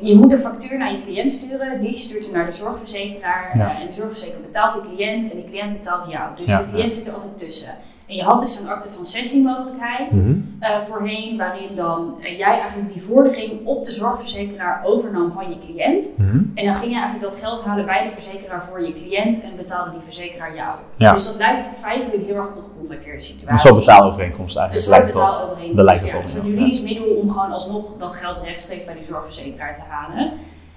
je 0.00 0.16
moet 0.16 0.32
een 0.32 0.38
factuur 0.38 0.78
naar 0.78 0.92
je 0.92 0.98
cliënt 0.98 1.30
sturen, 1.32 1.80
die 1.80 1.96
stuurt 1.96 2.24
hem 2.24 2.34
naar 2.34 2.46
de 2.46 2.52
zorgverzekeraar. 2.52 3.58
Ja. 3.58 3.80
en 3.80 3.86
de 3.86 3.92
verzekeraar 3.92 4.40
betaalt 4.40 4.74
de 4.74 4.80
cliënt 4.80 5.30
en 5.30 5.36
de 5.36 5.44
cliënt 5.44 5.72
betaalt 5.72 6.10
jou. 6.10 6.36
Dus 6.36 6.46
Ja, 6.46 6.58
de 6.58 6.70
cliënt 6.70 6.94
zit 6.94 7.06
er 7.06 7.12
altijd 7.12 7.38
tussen. 7.38 7.74
En 8.10 8.16
je 8.16 8.22
had 8.22 8.40
dus 8.40 8.56
zo'n 8.56 8.68
akte 8.68 8.88
van 8.96 9.06
sessiemogelijkheid 9.06 10.22
eh, 10.60 10.78
voorheen, 10.80 11.36
waarin 11.36 11.74
dan 11.76 12.14
eh, 12.22 12.38
jij 12.38 12.60
eigenlijk 12.60 12.92
die 12.92 13.02
vordering 13.02 13.66
op 13.66 13.84
de 13.84 13.92
zorgverzekeraar 13.92 14.80
overnam 14.84 15.32
van 15.32 15.48
je 15.48 15.58
cliënt. 15.58 16.14
En 16.54 16.64
dan 16.64 16.74
ging 16.74 16.92
je 16.92 16.98
eigenlijk 16.98 17.22
dat 17.22 17.36
geld 17.36 17.62
halen 17.62 17.86
bij 17.86 18.04
de 18.04 18.12
verzekeraar 18.12 18.64
voor 18.64 18.80
je 18.86 18.92
cliënt 18.92 19.42
en 19.42 19.56
betaalde 19.56 19.90
die 19.90 20.00
verzekeraar 20.04 20.54
jou. 20.54 20.76
Ja. 20.96 21.12
Dus 21.12 21.26
dat 21.26 21.36
lijkt 21.36 21.68
feitelijk 21.80 22.24
heel 22.26 22.34
erg 22.34 22.46
op 22.46 22.56
een 22.56 22.62
gecontracteerde 22.62 23.16
Een 23.16 23.22
situatie. 23.24 23.58
soort 23.58 23.78
betaalovereenkomst 23.84 24.56
Een 24.56 24.62
eigenlijk. 24.62 24.88
soort 24.88 24.98
lijkt 24.98 25.12
het 25.14 25.22
op. 25.22 25.28
betaalovereenkomst. 25.28 25.76
Daar 25.76 25.84
lijkt 25.84 26.02
het 26.02 26.14
op, 26.14 26.22
Een 26.22 26.28
ja. 26.28 26.34
soort 26.34 26.46
juridisch 26.46 26.82
middel 26.82 27.04
om 27.14 27.30
gewoon 27.30 27.52
alsnog 27.52 27.84
dat 27.98 28.14
geld 28.14 28.38
rechtstreeks 28.44 28.84
bij 28.84 28.94
die 28.94 29.04
zorgverzekeraar 29.04 29.74
te 29.76 29.82
halen. 29.88 30.32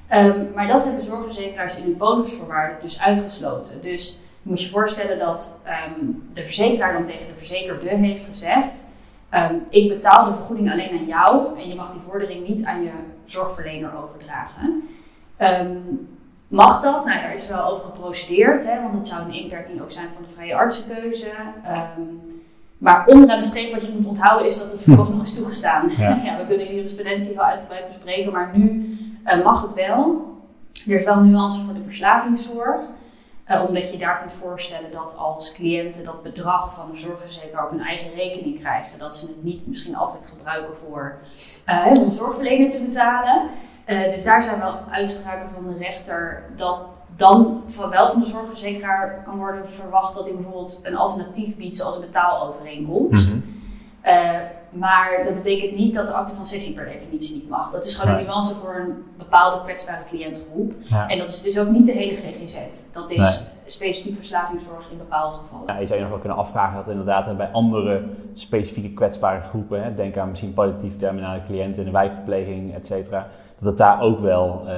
Ehm, 0.08 0.40
maar 0.56 0.68
dat 0.68 0.84
hebben 0.86 1.04
zorgverzekeraars 1.04 1.78
in 1.78 1.84
hun 1.84 1.98
bonusvoorwaarden 1.98 2.78
dus 2.82 3.02
uitgesloten. 3.02 3.82
Dus 3.82 4.20
je 4.44 4.50
moet 4.50 4.64
je 4.64 4.70
voorstellen 4.70 5.20
dat 5.20 5.60
ehm, 5.64 6.12
de 6.34 6.44
verzekeraar 6.44 6.94
dan 6.94 7.06
tegen 7.06 7.28
de 7.28 7.38
verzekerde 7.38 7.90
heeft 7.90 8.26
gezegd: 8.26 8.90
ehm, 9.30 9.56
Ik 9.70 9.90
betaal 9.90 10.26
de 10.26 10.36
vergoeding 10.36 10.72
alleen 10.72 11.00
aan 11.00 11.06
jou 11.06 11.60
en 11.60 11.68
je 11.68 11.76
mag 11.76 11.92
die 11.92 12.02
vordering 12.10 12.48
niet 12.48 12.66
aan 12.66 12.84
je 12.84 12.92
zorgverlener 13.24 13.92
overdragen. 14.04 14.84
Ehm, 15.38 15.78
mag 16.48 16.82
dat? 16.82 17.06
Nou, 17.06 17.22
daar 17.22 17.34
is 17.34 17.50
wel 17.50 17.66
over 17.66 17.86
geprocedeerd, 17.86 18.66
hè, 18.66 18.82
want 18.82 18.94
het 18.94 19.08
zou 19.08 19.22
een 19.22 19.34
inperking 19.34 19.82
ook 19.82 19.92
zijn 19.92 20.08
van 20.14 20.24
de 20.28 20.34
vrije 20.34 20.56
artsenkeuze. 20.56 21.32
Maar 22.78 23.06
onderaan 23.06 23.40
de 23.40 23.46
streep 23.46 23.72
wat 23.72 23.82
je 23.82 23.94
moet 23.96 24.06
onthouden 24.06 24.48
is 24.48 24.60
dat 24.60 24.72
het 24.72 24.82
vooralsnog 24.82 25.22
is 25.22 25.36
toegestaan. 25.36 25.90
Ja. 25.98 26.20
Ja. 26.26 26.38
we 26.38 26.46
kunnen 26.48 26.68
die 26.68 26.76
jurisprudentie 26.76 27.36
wel 27.36 27.46
uitgebreid 27.46 27.88
bespreken, 27.88 28.32
maar 28.32 28.52
nu 28.54 28.98
eh, 29.24 29.44
mag 29.44 29.62
het 29.62 29.74
wel. 29.74 30.32
Er 30.88 31.00
is 31.00 31.04
wel 31.04 31.16
een 31.16 31.32
nuance 31.32 31.62
voor 31.62 31.74
de 31.74 31.84
verslavingszorg. 31.84 32.82
Eh, 33.44 33.64
omdat 33.68 33.92
je 33.92 33.98
daar 33.98 34.20
kunt 34.20 34.34
voorstellen 34.34 34.92
dat 34.92 35.18
als 35.18 35.54
cliënten 35.54 36.06
dat 36.06 36.24
bedrag 36.24 36.74
van 36.74 36.92
de 36.92 36.98
zorgverzekeraar 36.98 37.64
op 37.64 37.72
hun 37.72 37.86
eigen 37.86 38.14
rekening 38.16 38.60
krijgen, 38.60 39.00
dat 39.00 39.16
ze 39.16 39.28
het 39.28 39.44
niet 39.44 39.68
misschien 39.68 39.96
altijd 39.96 40.26
gebruiken 40.26 40.78
voor 40.78 41.18
eh, 41.66 41.86
om 42.00 42.12
zorgverlener 42.12 42.70
te 42.70 42.86
betalen. 42.86 43.50
Eh, 43.86 44.12
dus 44.12 44.24
daar 44.24 44.44
zijn 44.44 44.60
wel 44.60 44.80
uitspraken 44.90 45.50
van 45.54 45.74
de 45.74 45.78
rechter 45.78 46.44
dat 46.56 47.06
dan 47.16 47.64
van 47.66 47.90
wel 47.90 48.12
van 48.12 48.22
de 48.22 48.28
zorgverzekeraar 48.28 49.24
kan 49.24 49.38
worden 49.38 49.70
verwacht 49.70 50.16
dat 50.16 50.26
hij 50.26 50.36
bijvoorbeeld 50.36 50.80
een 50.84 50.98
alternatief 50.98 51.56
biedt 51.56 51.78
zoals 51.78 51.96
een 51.96 52.02
betaalovereenkomst. 52.02 53.36
Eh, 54.02 54.40
Maar 54.74 55.22
dat 55.26 55.34
betekent 55.36 55.76
niet 55.76 55.94
dat 55.96 56.08
de 56.08 56.14
akte 56.14 56.36
van 56.36 56.46
sessie 56.46 56.74
per 56.76 56.86
definitie 56.86 57.36
niet 57.36 57.50
mag. 57.50 57.72
Dat 57.72 57.86
is 57.86 57.96
gewoon 57.96 58.12
Nee. 58.16 58.24
een 58.24 58.30
nuance 58.30 58.56
voor 58.56 58.76
een 58.76 59.04
bepaalde 59.18 59.62
kwetsbare 59.64 60.04
cliëntgroep. 60.08 60.74
Ja. 60.84 61.08
En 61.08 61.18
dat 61.18 61.28
is 61.32 61.42
dus 61.42 61.60
ook 61.60 61.70
niet 61.70 61.86
de 61.86 61.92
hele 61.92 62.16
GGZ. 62.16 62.58
Dat 62.94 63.12
is 63.12 63.18
Nee. 63.18 63.48
specifiek 63.66 64.16
verslavingszorg 64.16 64.92
in 64.92 64.98
bepaalde 64.98 65.38
gevallen. 65.38 65.66
Ja, 65.68 65.80
je 65.80 65.86
zou 65.86 65.96
je 65.96 66.02
nog 66.02 66.12
wel 66.12 66.20
kunnen 66.22 66.38
afvragen 66.38 66.76
dat 66.78 66.88
inderdaad 66.88 67.38
bij 67.38 67.50
andere 67.52 68.02
specifieke 68.34 68.90
kwetsbare 68.94 69.42
groepen, 69.42 69.84
hè, 69.84 69.94
denk 69.94 70.18
aan 70.18 70.30
misschien 70.30 70.54
palliatief 70.54 70.96
terminale 70.96 71.42
cliënten 71.44 71.80
in 71.82 71.86
de 71.86 71.92
wijkverpleging, 71.98 72.74
et 72.76 72.88
cetera, 72.88 73.28
dat 73.60 73.68
het 73.70 73.78
daar 73.78 74.02
ook 74.02 74.20
wel 74.20 74.62
eh, 74.68 74.74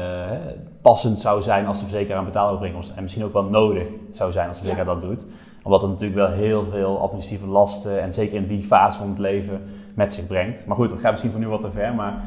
passend 0.82 1.20
zou 1.20 1.42
zijn 1.42 1.66
als 1.68 1.80
de 1.80 1.86
verzekeraar 1.86 2.20
een 2.20 2.26
betaalovereenkomst 2.26 2.94
en 2.96 3.02
misschien 3.04 3.24
ook 3.24 3.34
wel 3.34 3.44
nodig 3.44 3.88
zou 4.12 4.32
zijn 4.32 4.48
als 4.48 4.58
de 4.58 4.64
verzekeraar 4.64 5.00
dat 5.00 5.10
doet. 5.10 5.26
Omdat 5.64 5.82
het 5.82 5.90
natuurlijk 5.90 6.20
wel 6.20 6.38
heel 6.38 6.66
veel 6.72 7.00
administratieve 7.02 7.48
lasten 7.52 8.02
en 8.02 8.14
zeker 8.14 8.38
in 8.38 8.48
die 8.48 8.64
fase 8.64 8.98
van 8.98 9.10
het 9.10 9.20
leven 9.20 9.62
met 9.96 10.14
zich 10.14 10.28
brengt. 10.28 10.66
Maar 10.66 10.76
goed, 10.76 10.90
dat 10.90 11.00
gaat 11.00 11.12
misschien 11.12 11.32
voor 11.32 11.40
nu 11.40 11.48
wat 11.48 11.62
te 11.62 11.72
ver, 11.72 11.94
maar... 11.96 12.24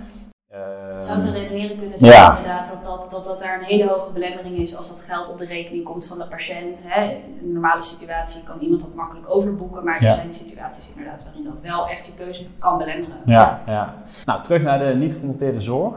Het 0.95 1.07
zou 1.07 1.23
te 1.23 1.31
redeneren 1.31 1.79
kunnen 1.79 1.99
zijn 1.99 2.13
Ja. 2.13 2.37
inderdaad 2.37 2.69
dat, 2.69 2.85
dat, 2.85 3.09
dat, 3.11 3.25
dat 3.25 3.41
daar 3.41 3.59
een 3.59 3.65
hele 3.65 3.89
hoge 3.89 4.13
belemmering 4.13 4.57
is 4.59 4.77
als 4.77 4.89
dat 4.89 5.01
geld 5.09 5.31
op 5.31 5.39
de 5.39 5.45
rekening 5.45 5.85
komt 5.85 6.07
van 6.07 6.19
de 6.19 6.27
patiënt. 6.27 6.85
Hè. 6.89 7.05
In 7.11 7.47
een 7.47 7.53
normale 7.53 7.83
situatie 7.83 8.43
kan 8.43 8.59
iemand 8.61 8.81
dat 8.81 8.95
makkelijk 8.95 9.31
overboeken, 9.31 9.85
maar 9.85 10.03
Ja. 10.03 10.09
er 10.09 10.15
zijn 10.15 10.33
situaties 10.33 10.91
inderdaad 10.97 11.25
waarin 11.25 11.45
dat 11.45 11.61
wel 11.61 11.89
echt 11.89 12.07
je 12.07 12.13
keuze 12.15 12.45
kan 12.59 12.79
belemmeren. 12.79 13.17
Ja, 13.25 13.61
ja. 13.67 13.95
Nou, 14.25 14.43
terug 14.43 14.63
naar 14.63 14.79
de 14.79 14.95
niet 14.95 15.13
geconstateerde 15.13 15.61
zorg. 15.61 15.95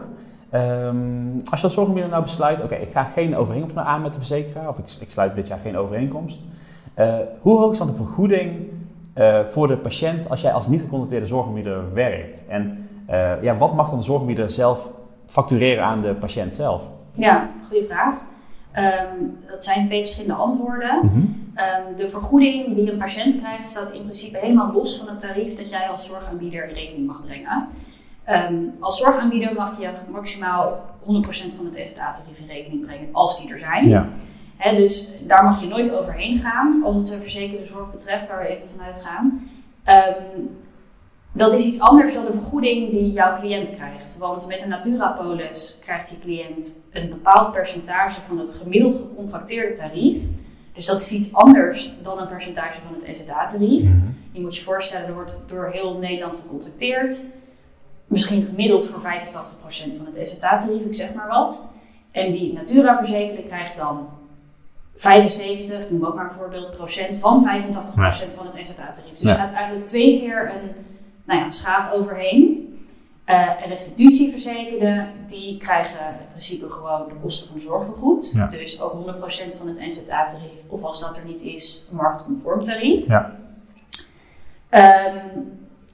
Ehm, 0.50 0.96
als 1.50 1.60
je 1.60 1.66
als 1.66 1.74
zorgaanbieder 1.74 2.12
nou 2.12 2.24
besluit, 2.24 2.64
oké, 2.64 2.76
ik 2.76 2.92
ga 2.92 3.04
geen 3.04 3.36
overeenkomst 3.36 3.76
meer 3.76 3.84
aan 3.86 4.02
met 4.02 4.14
de 4.14 4.20
verzekeraar, 4.20 4.68
of 4.70 4.78
ik, 4.78 4.86
ik 5.00 5.10
sluit 5.12 5.36
dit 5.36 5.48
jaar 5.48 5.60
geen 5.64 5.78
overeenkomst. 5.78 6.46
Eh, 6.94 7.16
hoe 7.40 7.60
hoog 7.60 7.72
is 7.72 7.78
dan 7.78 7.88
de 7.88 7.94
vergoeding 7.96 8.70
eh, 9.14 9.44
voor 9.44 9.68
de 9.68 9.78
patiënt 9.78 10.30
als 10.30 10.42
jij 10.42 10.54
als 10.54 10.68
niet 10.68 10.82
geconstateerde 10.82 11.26
zorgaanbieder 11.26 11.94
werkt? 11.94 12.46
En 12.48 12.90
eh, 13.06 13.44
ja, 13.44 13.58
wat 13.58 13.74
mag 13.74 13.90
dan 13.90 13.98
de 13.98 14.04
zorgaanbieder 14.04 14.50
zelf 14.50 14.90
factureren 15.26 15.84
aan 15.84 16.02
de 16.02 16.14
patiënt 16.14 16.54
zelf? 16.54 16.84
Ja, 17.14 17.50
goede 17.68 17.86
vraag. 17.86 18.18
Ehm, 18.72 19.16
dat 19.50 19.64
zijn 19.64 19.86
twee 19.86 20.00
verschillende 20.00 20.36
antwoorden. 20.36 21.00
Ehm, 21.56 21.96
de 21.96 22.08
vergoeding 22.08 22.76
die 22.76 22.92
een 22.92 22.98
patiënt 22.98 23.38
krijgt 23.38 23.70
staat 23.70 23.92
in 23.92 24.02
principe 24.02 24.38
helemaal 24.38 24.72
los 24.74 24.98
van 24.98 25.08
het 25.08 25.20
tarief 25.20 25.58
dat 25.58 25.70
jij 25.70 25.88
als 25.90 26.06
zorgaanbieder 26.06 26.70
in 26.70 26.76
rekening 26.76 27.08
mag 27.08 27.26
brengen. 27.26 27.68
Ehm, 28.24 28.56
als 28.80 28.98
zorgaanbieder 28.98 29.54
mag 29.54 29.80
je 29.80 29.90
maximaal 30.12 30.86
100% 31.04 31.54
van 31.56 31.66
het 31.66 31.90
SDA-tarief 31.90 32.40
in 32.40 32.48
rekening 32.48 32.86
brengen 32.86 33.08
als 33.12 33.42
die 33.42 33.52
er 33.52 33.60
zijn. 33.60 33.88
Ja. 33.88 34.08
Dus 34.70 35.08
daar 35.22 35.44
mag 35.44 35.62
je 35.62 35.68
nooit 35.68 35.94
overheen 35.94 36.40
gaan 36.40 36.82
als 36.84 36.96
het 36.96 37.08
de 37.08 37.22
verzekerde 37.22 37.66
zorg 37.66 37.92
betreft, 37.92 38.28
waar 38.28 38.40
we 38.40 38.48
even 38.48 38.70
vanuit 38.76 39.04
gaan. 39.04 39.50
Ehm, 39.84 40.42
dat 41.34 41.54
is 41.54 41.66
iets 41.66 41.80
anders 41.80 42.14
dan 42.14 42.26
de 42.26 42.34
vergoeding 42.34 42.90
die 42.90 43.12
jouw 43.12 43.36
cliënt 43.36 43.76
krijgt. 43.76 44.18
Want 44.18 44.48
met 44.48 44.62
een 44.62 44.70
Natura-polis 44.70 45.78
krijgt 45.82 46.10
je 46.10 46.20
cliënt 46.20 46.80
een 46.92 47.10
bepaald 47.10 47.52
percentage 47.52 48.22
van 48.22 48.40
het 48.40 48.52
gemiddeld 48.52 48.96
gecontracteerde 48.96 49.74
tarief. 49.74 50.24
Dus 50.74 50.86
dat 50.86 51.02
is 51.02 51.12
iets 51.12 51.34
anders 51.34 51.94
dan 52.04 52.20
een 52.20 52.28
percentage 52.28 52.80
van 52.82 52.96
het 53.02 53.18
SZA-tarief. 53.18 53.90
Je 54.32 54.42
moet 54.42 54.56
je 54.56 54.64
voorstellen, 54.64 55.08
er 55.08 55.14
wordt 55.14 55.36
door 55.48 55.70
heel 55.70 55.98
Nederland 55.98 56.38
gecontracteerd. 56.38 57.26
Misschien 58.08 58.46
gemiddeld 58.46 58.86
voor 58.86 59.02
85% 59.02 59.98
van 59.98 60.08
het 60.14 60.30
SZA-tarief, 60.30 60.86
ik 60.86 60.96
zeg 60.96 61.14
maar 61.14 61.28
wat. 61.28 61.68
En 62.12 62.32
die 62.32 62.54
Natura-verzekerde 62.54 63.44
krijgt 63.44 63.78
dan 63.78 64.08
75, 65.02 65.80
ik 65.80 65.92
noem 65.92 66.06
ook 66.06 66.16
maar 66.16 66.26
een 66.26 66.32
voorbeeld, 66.32 66.72
procent 66.72 67.18
van 67.18 67.50
85% 67.74 68.36
van 68.36 68.46
het 68.46 68.68
SZA-tarief. 68.68 69.12
Dus 69.12 69.22
je 69.22 69.36
gaat 69.36 69.54
eigenlijk 69.54 69.86
twee 69.86 70.20
keer 70.20 70.50
een 70.50 70.70
nou 71.24 71.40
ja, 71.40 71.50
schaaf 71.50 71.92
overheen. 71.92 72.70
Eh, 73.24 73.64
en 73.64 73.70
restitutieverzekerden, 73.70 75.08
die 75.28 75.58
krijgen 75.58 76.00
in 76.00 76.28
principe 76.30 76.70
gewoon 76.70 77.08
de 77.08 77.16
kosten 77.22 77.48
van 77.48 77.58
de 77.58 77.64
zorg 77.64 77.86
vergoed. 77.86 78.32
Ja. 78.34 78.48
Dus 78.48 78.82
ook 78.82 78.94
100% 78.94 79.58
van 79.58 79.68
het 79.68 79.80
NZA-tarief, 79.80 80.62
of 80.68 80.84
als 80.84 81.00
dat 81.00 81.18
er 81.18 81.26
niet 81.26 81.42
is, 81.42 81.86
een 81.90 81.96
marktconform 81.96 82.64
tarief. 82.64 83.08
Ja. 83.08 83.36
Ehm, 84.70 85.18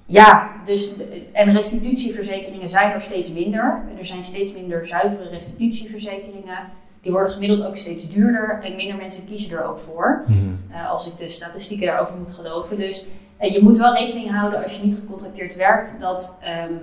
ja, 0.05 0.51
dus, 0.63 0.97
en 1.31 1.53
restitutieverzekeringen 1.53 2.69
zijn 2.69 2.91
er 2.91 3.01
steeds 3.01 3.31
minder. 3.31 3.83
Er 3.99 4.05
zijn 4.05 4.23
steeds 4.23 4.53
minder 4.53 4.87
zuivere 4.87 5.29
restitutieverzekeringen. 5.29 6.57
Die 7.01 7.11
worden 7.11 7.31
gemiddeld 7.31 7.65
ook 7.65 7.77
steeds 7.77 8.09
duurder 8.09 8.59
en 8.63 8.75
minder 8.75 8.97
mensen 8.97 9.27
kiezen 9.27 9.57
er 9.57 9.65
ook 9.65 9.79
voor. 9.79 10.23
Eh, 10.71 10.91
als 10.91 11.07
ik 11.07 11.17
de 11.17 11.29
statistieken 11.29 11.87
daarover 11.87 12.17
moet 12.17 12.33
geloven. 12.33 12.77
Dus 12.77 13.05
eh, 13.37 13.53
je 13.53 13.63
moet 13.63 13.77
wel 13.77 13.93
rekening 13.93 14.31
houden 14.31 14.63
als 14.63 14.79
je 14.79 14.85
niet 14.85 14.95
gecontracteerd 14.95 15.55
werkt, 15.55 15.99
dat 15.99 16.39
ehm, 16.41 16.73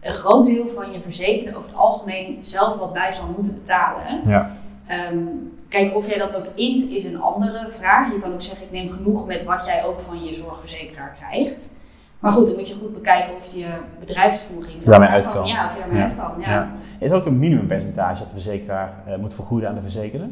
een 0.00 0.14
groot 0.14 0.46
deel 0.46 0.68
van 0.68 0.92
je 0.92 1.00
verzekerde 1.00 1.56
over 1.56 1.68
het 1.68 1.78
algemeen 1.78 2.38
zelf 2.40 2.76
wat 2.76 2.92
bij 2.92 3.12
zal 3.12 3.28
moeten 3.36 3.54
betalen. 3.54 4.20
Ja. 4.24 4.56
Ehm, 4.86 5.18
kijk, 5.68 5.96
of 5.96 6.08
jij 6.08 6.18
dat 6.18 6.36
ook 6.36 6.46
int 6.54 6.82
is 6.82 7.04
een 7.04 7.20
andere 7.20 7.66
vraag. 7.68 8.12
Je 8.12 8.18
kan 8.18 8.32
ook 8.32 8.42
zeggen, 8.42 8.64
ik 8.66 8.72
neem 8.72 8.90
genoeg 8.90 9.26
met 9.26 9.44
wat 9.44 9.64
jij 9.66 9.84
ook 9.84 10.00
van 10.00 10.24
je 10.24 10.34
zorgverzekeraar 10.34 11.16
krijgt. 11.18 11.76
Maar 12.18 12.32
goed, 12.32 12.46
dan 12.46 12.56
moet 12.56 12.68
je 12.68 12.74
goed 12.74 12.94
bekijken 12.94 13.36
of 13.36 13.54
je 13.54 13.66
bedrijfsvoering... 14.00 14.72
je 14.84 14.90
daarmee 14.90 15.08
uitkomt. 15.08 15.48
Ja, 15.48 15.66
of 15.66 15.72
je 15.72 15.78
daarmee 15.78 15.98
Ja. 15.98 16.02
uitkomt. 16.02 16.44
Ja. 16.44 16.50
Ja. 16.52 16.68
Is 16.98 17.10
er 17.10 17.16
ook 17.16 17.26
een 17.26 17.38
minimumpercentage 17.38 18.18
dat 18.18 18.28
de 18.28 18.34
verzekeraar 18.34 18.92
eh, 19.06 19.16
moet 19.16 19.34
vergoeden 19.34 19.68
aan 19.68 19.74
de 19.74 19.80
verzekerde? 19.80 20.28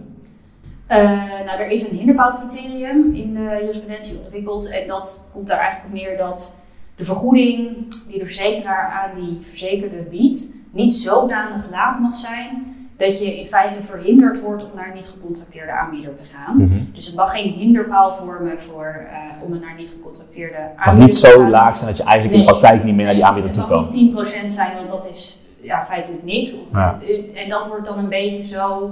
Eh, 0.86 0.98
nou, 1.44 1.60
er 1.60 1.68
is 1.70 1.90
een 1.90 1.96
hinderbouwcriterium 1.96 3.14
in 3.14 3.34
de 3.34 3.56
jurisprudentie 3.60 4.18
ontwikkeld. 4.18 4.70
En 4.70 4.88
dat 4.88 5.28
komt 5.32 5.48
daar 5.48 5.58
eigenlijk 5.58 5.88
op 5.94 6.00
neer 6.00 6.18
dat 6.18 6.56
de 6.96 7.04
vergoeding 7.04 7.68
die 8.08 8.18
de 8.18 8.24
verzekeraar 8.24 8.90
aan 8.90 9.20
die 9.20 9.38
verzekerde 9.40 10.02
biedt, 10.10 10.54
niet 10.70 10.96
zodanig 10.96 11.70
laag 11.70 11.98
mag 11.98 12.14
zijn 12.16 12.75
dat 12.96 13.18
je 13.18 13.38
in 13.38 13.46
feite 13.46 13.82
verhinderd 13.82 14.40
wordt 14.40 14.64
om 14.64 14.70
naar 14.74 14.88
een 14.88 14.94
niet 14.94 15.08
gecontracteerde 15.18 15.72
aanbieder 15.72 16.14
te 16.14 16.24
gaan. 16.24 16.88
Dus 16.94 17.06
het 17.06 17.16
mag 17.16 17.30
geen 17.32 17.52
hinderpaal 17.52 18.16
vormen 18.16 18.62
voor, 18.62 19.06
eh, 19.10 19.16
om 19.44 19.52
een 19.52 19.60
naar 19.60 19.74
niet 19.78 19.90
gecontracteerde 19.96 20.56
aanbieder 20.56 20.84
Maar 20.86 20.96
niet 20.96 21.10
te 21.20 21.28
zo 21.28 21.40
gaan. 21.40 21.50
laag 21.50 21.76
zijn 21.76 21.88
dat 21.88 21.96
je 21.96 22.02
eigenlijk 22.02 22.34
in 22.40 22.44
de 22.44 22.50
praktijk 22.50 22.84
niet 22.84 22.94
meer 22.94 23.04
naar 23.04 23.14
die 23.14 23.24
aanbieder 23.24 23.52
toe 23.52 23.62
Het 23.62 23.70
mag 23.70 23.80
kan. 23.80 23.88
niet 23.90 23.94
10% 24.14 24.52
zijn, 24.52 24.76
want 24.76 24.88
dat 24.90 25.08
is 25.10 25.40
ja, 25.60 25.84
feitelijk 25.84 26.22
niks. 26.24 26.52
Ja. 26.72 26.98
En 27.34 27.48
dat 27.48 27.66
wordt 27.66 27.86
dan 27.86 27.98
een 27.98 28.08
beetje 28.08 28.42
zo 28.42 28.90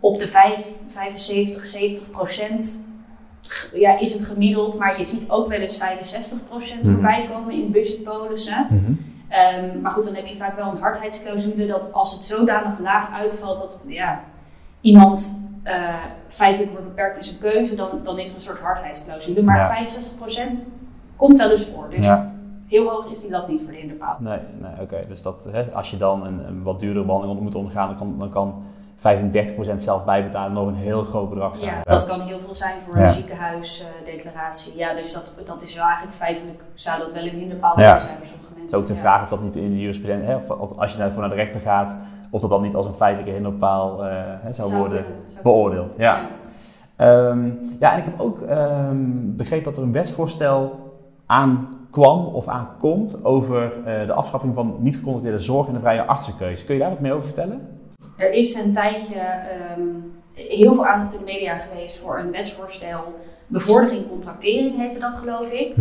op 0.00 0.18
de 0.18 0.28
5, 0.28 0.72
75, 0.88 1.64
70 1.66 2.10
procent. 2.10 2.82
Ja, 3.74 3.98
is 3.98 4.12
het 4.12 4.24
gemiddeld, 4.24 4.78
maar 4.78 4.98
je 4.98 5.04
ziet 5.04 5.30
ook 5.30 5.48
wel 5.48 5.58
eens 5.60 5.76
65 5.76 6.38
procent 6.48 6.82
Mhm. 6.82 6.92
voorbij 6.92 7.28
komen 7.32 7.52
in 7.54 7.70
budgetpolissen. 7.70 8.66
Mhm. 8.70 8.92
Ehm, 9.28 9.80
maar 9.80 9.92
goed, 9.92 10.04
dan 10.04 10.14
heb 10.14 10.26
je 10.26 10.36
vaak 10.36 10.56
wel 10.56 10.70
een 10.70 10.80
hardheidsclausule 10.80 11.66
dat 11.66 11.92
als 11.92 12.12
het 12.12 12.24
zodanig 12.24 12.78
laag 12.78 13.12
uitvalt 13.12 13.58
dat 13.58 13.82
ja, 13.86 14.20
iemand 14.80 15.40
eh, 15.62 15.94
feitelijk 16.28 16.70
wordt 16.72 16.86
beperkt 16.86 17.18
in 17.18 17.24
zijn 17.24 17.38
keuze, 17.38 17.74
dan, 17.74 17.88
dan 18.04 18.18
is 18.18 18.30
er 18.30 18.36
een 18.36 18.42
soort 18.42 18.60
hardheidsclausule. 18.60 19.42
Maar 19.42 19.56
Ja. 19.56 19.68
65% 19.68 20.70
komt 21.16 21.38
wel 21.38 21.50
eens 21.50 21.66
voor. 21.66 21.90
Dus 21.90 22.04
Ja. 22.04 22.32
heel 22.66 22.88
hoog 22.88 23.10
is 23.10 23.20
die 23.20 23.30
lat 23.30 23.48
niet 23.48 23.62
voor 23.62 23.70
de 23.72 23.78
hinderpaal. 23.78 24.16
Nee, 24.18 24.38
nee 24.58 24.70
oké. 24.80 25.04
Dus 25.08 25.22
dat, 25.22 25.46
hè, 25.52 25.62
als 25.72 25.90
je 25.90 25.96
dan 25.96 26.26
een, 26.26 26.46
een 26.46 26.62
wat 26.62 26.80
duurdere 26.80 27.04
behandeling 27.04 27.40
moet 27.40 27.54
ondergaan, 27.54 27.86
dan 27.88 27.96
kan, 27.96 28.14
dan 28.18 28.30
kan 28.30 28.62
35% 28.96 29.82
zelf 29.82 30.04
bijbetalen 30.04 30.52
nog 30.52 30.66
een 30.66 30.74
heel 30.74 31.02
groot 31.04 31.28
bedrag 31.28 31.56
zijn. 31.56 31.68
Ja, 31.74 31.80
dat 31.84 32.06
kan 32.06 32.20
heel 32.20 32.40
veel 32.40 32.54
zijn 32.54 32.80
voor 32.80 32.96
Ja. 32.96 33.02
een 33.02 33.08
ziekenhuisdeclaratie. 33.10 34.76
ja, 34.76 34.94
dus 34.94 35.12
dat, 35.12 35.32
dat 35.46 35.62
is 35.62 35.74
wel 35.74 35.84
eigenlijk 35.84 36.16
feitelijk, 36.16 36.60
zou 36.74 36.98
dat 36.98 37.12
wel 37.12 37.22
een 37.22 37.38
hinderpaal 37.38 37.74
zijn 37.76 38.00
voor 38.00 38.26
sommige. 38.26 38.47
Is 38.68 38.74
ook 38.74 38.86
de 38.86 38.94
ja. 38.94 38.98
vraag 38.98 39.22
of 39.22 39.28
dat 39.28 39.42
niet 39.42 39.56
in 39.56 39.70
de 39.70 39.78
jurisprudentie, 39.80 40.28
hè, 40.28 40.36
of 40.36 40.50
als- 40.78 40.92
je 40.92 40.98
daarvoor 40.98 41.20
naar 41.20 41.30
de 41.30 41.36
rechter 41.36 41.60
gaat, 41.60 41.98
of 42.30 42.40
dat 42.40 42.50
dan 42.50 42.62
niet 42.62 42.74
als 42.74 42.86
een 42.86 42.94
feitelijke 42.94 43.34
hinderpaal 43.34 44.04
eh, 44.04 44.10
hè, 44.24 44.52
zou, 44.52 44.74
worden 44.76 45.04
zou 45.26 45.42
beoordeeld. 45.42 45.94
Ja. 45.98 46.26
Ehm, 46.96 47.50
ja, 47.80 47.92
en 47.92 47.98
ik 47.98 48.04
heb 48.04 48.20
ook 48.20 48.40
ehm, 48.40 48.96
begrepen 49.36 49.64
dat 49.64 49.76
er 49.76 49.82
een 49.82 49.92
wetsvoorstel 49.92 50.86
aankwam 51.26 52.24
of 52.26 52.48
aankomt 52.48 53.24
over 53.24 53.72
eh, 53.84 54.06
de 54.06 54.12
afschaffing 54.12 54.54
van 54.54 54.76
niet 54.78 54.96
gecontracteerde 54.96 55.38
zorg 55.38 55.66
en 55.66 55.72
de 55.72 55.80
vrije 55.80 56.04
artsenkeuze. 56.04 56.64
Kun 56.64 56.74
je 56.74 56.80
daar 56.80 56.90
wat 56.90 57.00
meer 57.00 57.12
over 57.12 57.24
vertellen? 57.24 57.68
Er 58.16 58.32
is 58.32 58.54
een 58.54 58.72
tijdje 58.72 59.14
ehm, 59.14 59.80
heel 60.34 60.74
veel 60.74 60.86
aandacht 60.86 61.12
in 61.12 61.18
de 61.18 61.24
media 61.24 61.58
geweest 61.58 61.98
voor 61.98 62.18
een 62.18 62.30
wetsvoorstel. 62.30 63.00
Bevordering 63.50 64.08
contractering 64.08 64.76
heette 64.76 64.98
dat, 64.98 65.12
geloof 65.12 65.50
ik. 65.50 65.74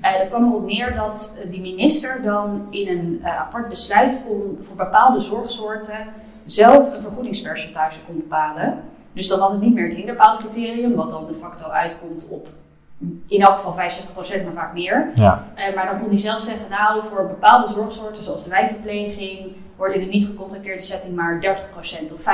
Eh, 0.00 0.16
dat 0.18 0.28
kwam 0.28 0.44
erop 0.48 0.66
neer 0.66 0.94
dat 0.94 1.38
eh, 1.38 1.50
die 1.50 1.60
minister 1.60 2.22
dan 2.22 2.66
in 2.70 2.88
een 2.88 3.20
eh, 3.22 3.40
apart 3.40 3.68
besluit 3.68 4.18
kon 4.26 4.58
voor 4.60 4.76
bepaalde 4.76 5.20
zorgsoorten 5.20 5.98
zelf 6.44 6.94
een 6.94 7.02
vergoedingspercentage 7.02 8.00
kon 8.06 8.16
bepalen. 8.16 8.78
Dus 9.12 9.28
dan 9.28 9.38
was 9.38 9.52
het 9.52 9.60
niet 9.60 9.74
meer 9.74 9.86
het 9.86 9.96
hinderpaalcriterium, 9.96 10.94
wat 10.94 11.10
dan 11.10 11.26
de 11.26 11.34
facto 11.34 11.68
uitkomt 11.68 12.28
op 12.30 12.48
in 13.26 13.40
elk 13.40 13.54
geval 13.54 13.74
65%, 13.74 14.44
maar 14.44 14.52
vaak 14.54 14.72
meer. 14.72 15.10
Ja. 15.14 15.44
Maar 15.74 15.86
dan 15.86 15.98
kon 16.00 16.08
hij 16.08 16.18
zelf 16.18 16.42
zeggen, 16.42 16.70
nou, 16.70 17.04
voor 17.04 17.26
bepaalde 17.26 17.72
zorgsoorten, 17.72 18.24
zoals 18.24 18.44
de 18.44 18.50
wijkverpleging, 18.50 19.52
wordt 19.76 19.94
in 19.94 20.00
een 20.00 20.08
niet 20.08 20.26
gecontracteerde 20.26 20.82
setting 20.82 21.14
maar 21.14 21.40
30% 22.10 22.12
of 22.14 22.20
50% 22.20 22.24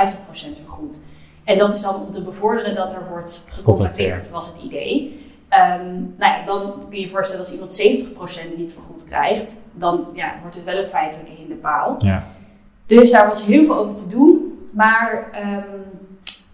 vergoed. 0.63 1.03
En 1.43 1.57
dat 1.57 1.73
is 1.73 1.81
dan 1.81 1.95
om 1.95 2.11
te 2.11 2.21
bevorderen 2.21 2.75
dat 2.75 2.93
er 2.95 3.07
wordt 3.09 3.45
gecontracteerd, 3.49 4.29
was 4.29 4.47
het 4.47 4.55
idee. 4.63 5.21
Ehm, 5.49 5.85
nou 6.17 6.31
ja, 6.31 6.45
dan 6.45 6.71
kun 6.89 6.97
je 6.97 7.01
je 7.05 7.09
voorstellen 7.09 7.43
als 7.45 7.53
iemand 7.53 7.73
70% 7.73 8.57
niet 8.57 8.73
vergoed 8.73 9.03
krijgt, 9.05 9.61
dan 9.73 10.05
ja, 10.13 10.33
wordt 10.41 10.55
het 10.55 10.65
wel 10.65 10.77
een 10.77 10.87
feitelijke 10.87 11.31
hinderpaal. 11.31 11.95
Ja. 11.97 12.23
Dus 12.85 13.11
daar 13.11 13.27
was 13.27 13.45
heel 13.45 13.65
veel 13.65 13.75
over 13.77 13.95
te 13.95 14.09
doen. 14.09 14.57
Maar 14.71 15.27
um, 15.65 15.99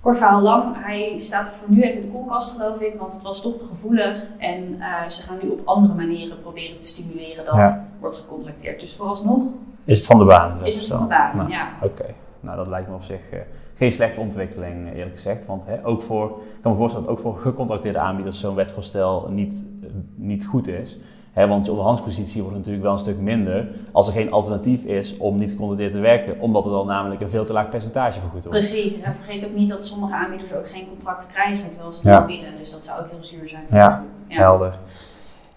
kort 0.01 0.17
verhaal 0.17 0.41
lang, 0.41 0.75
hij 0.85 1.13
staat 1.17 1.47
voor 1.59 1.75
nu 1.75 1.81
even 1.81 1.95
in 1.95 2.01
de 2.01 2.07
koelkast 2.11 2.51
geloof 2.51 2.79
ik, 2.79 2.93
want 2.99 3.13
het 3.13 3.21
was 3.23 3.41
toch 3.41 3.57
te 3.57 3.65
gevoelig. 3.65 4.23
En 4.37 4.63
uh, 4.79 5.07
ze 5.09 5.21
gaan 5.23 5.37
nu 5.43 5.49
op 5.49 5.61
andere 5.65 5.93
manieren 5.93 6.41
proberen 6.41 6.77
te 6.77 6.87
stimuleren 6.87 7.45
dat 7.45 7.55
Ja. 7.55 7.87
wordt 7.99 8.15
gecontracteerd. 8.15 8.79
Dus 8.81 8.95
vooralsnog 8.95 9.43
Is 9.85 9.97
het 9.97 10.07
van 10.07 10.19
de 10.19 10.25
baan? 10.25 10.65
is 10.65 10.77
het 10.77 10.87
van 10.87 11.01
de 11.01 11.07
baan, 11.07 11.37
Nou, 11.37 11.49
ja. 11.49 11.67
Oké, 11.81 12.05
nou 12.39 12.57
dat 12.57 12.67
lijkt 12.67 12.87
me 12.89 12.95
op 12.95 13.03
zich 13.03 13.29
eh, 13.31 13.39
geen 13.79 13.91
slechte 13.91 14.19
ontwikkeling 14.19 14.87
eh, 14.87 14.97
eerlijk 14.97 15.15
gezegd. 15.15 15.45
Want 15.45 15.65
hè, 15.65 15.85
ook 15.85 16.01
voor, 16.01 16.25
ik 16.27 16.61
kan 16.61 16.71
me 16.71 16.77
voorstellen 16.77 17.07
dat 17.07 17.15
ook 17.17 17.21
voor 17.23 17.37
gecontracteerde 17.37 17.99
aanbieders 17.99 18.39
zo'n 18.39 18.55
wetsvoorstel 18.55 19.27
niet, 19.29 19.63
eh, 19.83 19.89
niet 20.15 20.45
goed 20.45 20.67
is. 20.67 20.97
Hè, 21.33 21.47
want 21.47 21.65
je 21.65 21.71
onderhandspositie 21.71 22.41
wordt 22.41 22.57
natuurlijk 22.57 22.83
wel 22.83 22.93
een 22.93 22.99
stuk 22.99 23.19
minder 23.19 23.67
als 23.91 24.07
er 24.07 24.13
geen 24.13 24.31
alternatief 24.31 24.83
is 24.83 25.17
om 25.17 25.37
niet 25.37 25.51
gecontracteerd 25.51 25.91
te 25.91 25.99
werken. 25.99 26.39
Omdat 26.39 26.65
er 26.65 26.71
dan 26.71 26.87
namelijk 26.87 27.21
een 27.21 27.29
veel 27.29 27.45
te 27.45 27.53
laag 27.53 27.69
percentage 27.69 28.19
vergoed 28.19 28.43
wordt. 28.43 28.49
Precies, 28.49 29.01
en 29.01 29.15
vergeet 29.15 29.45
ook 29.45 29.55
niet 29.55 29.69
dat 29.69 29.85
sommige 29.85 30.13
aanbieders 30.13 30.53
ook 30.53 30.69
geen 30.69 30.87
contract 30.87 31.27
krijgen 31.27 31.69
terwijl 31.69 31.91
ze 31.91 31.99
Ja. 32.09 32.25
het. 32.27 32.57
Dus 32.57 32.71
dat 32.71 32.85
zou 32.85 33.01
ook 33.01 33.09
heel 33.11 33.23
zuur 33.23 33.49
zijn. 33.49 33.63
voor 33.69 33.77
Ja, 33.77 33.91
groep. 34.27 34.37
Helder. 34.37 34.77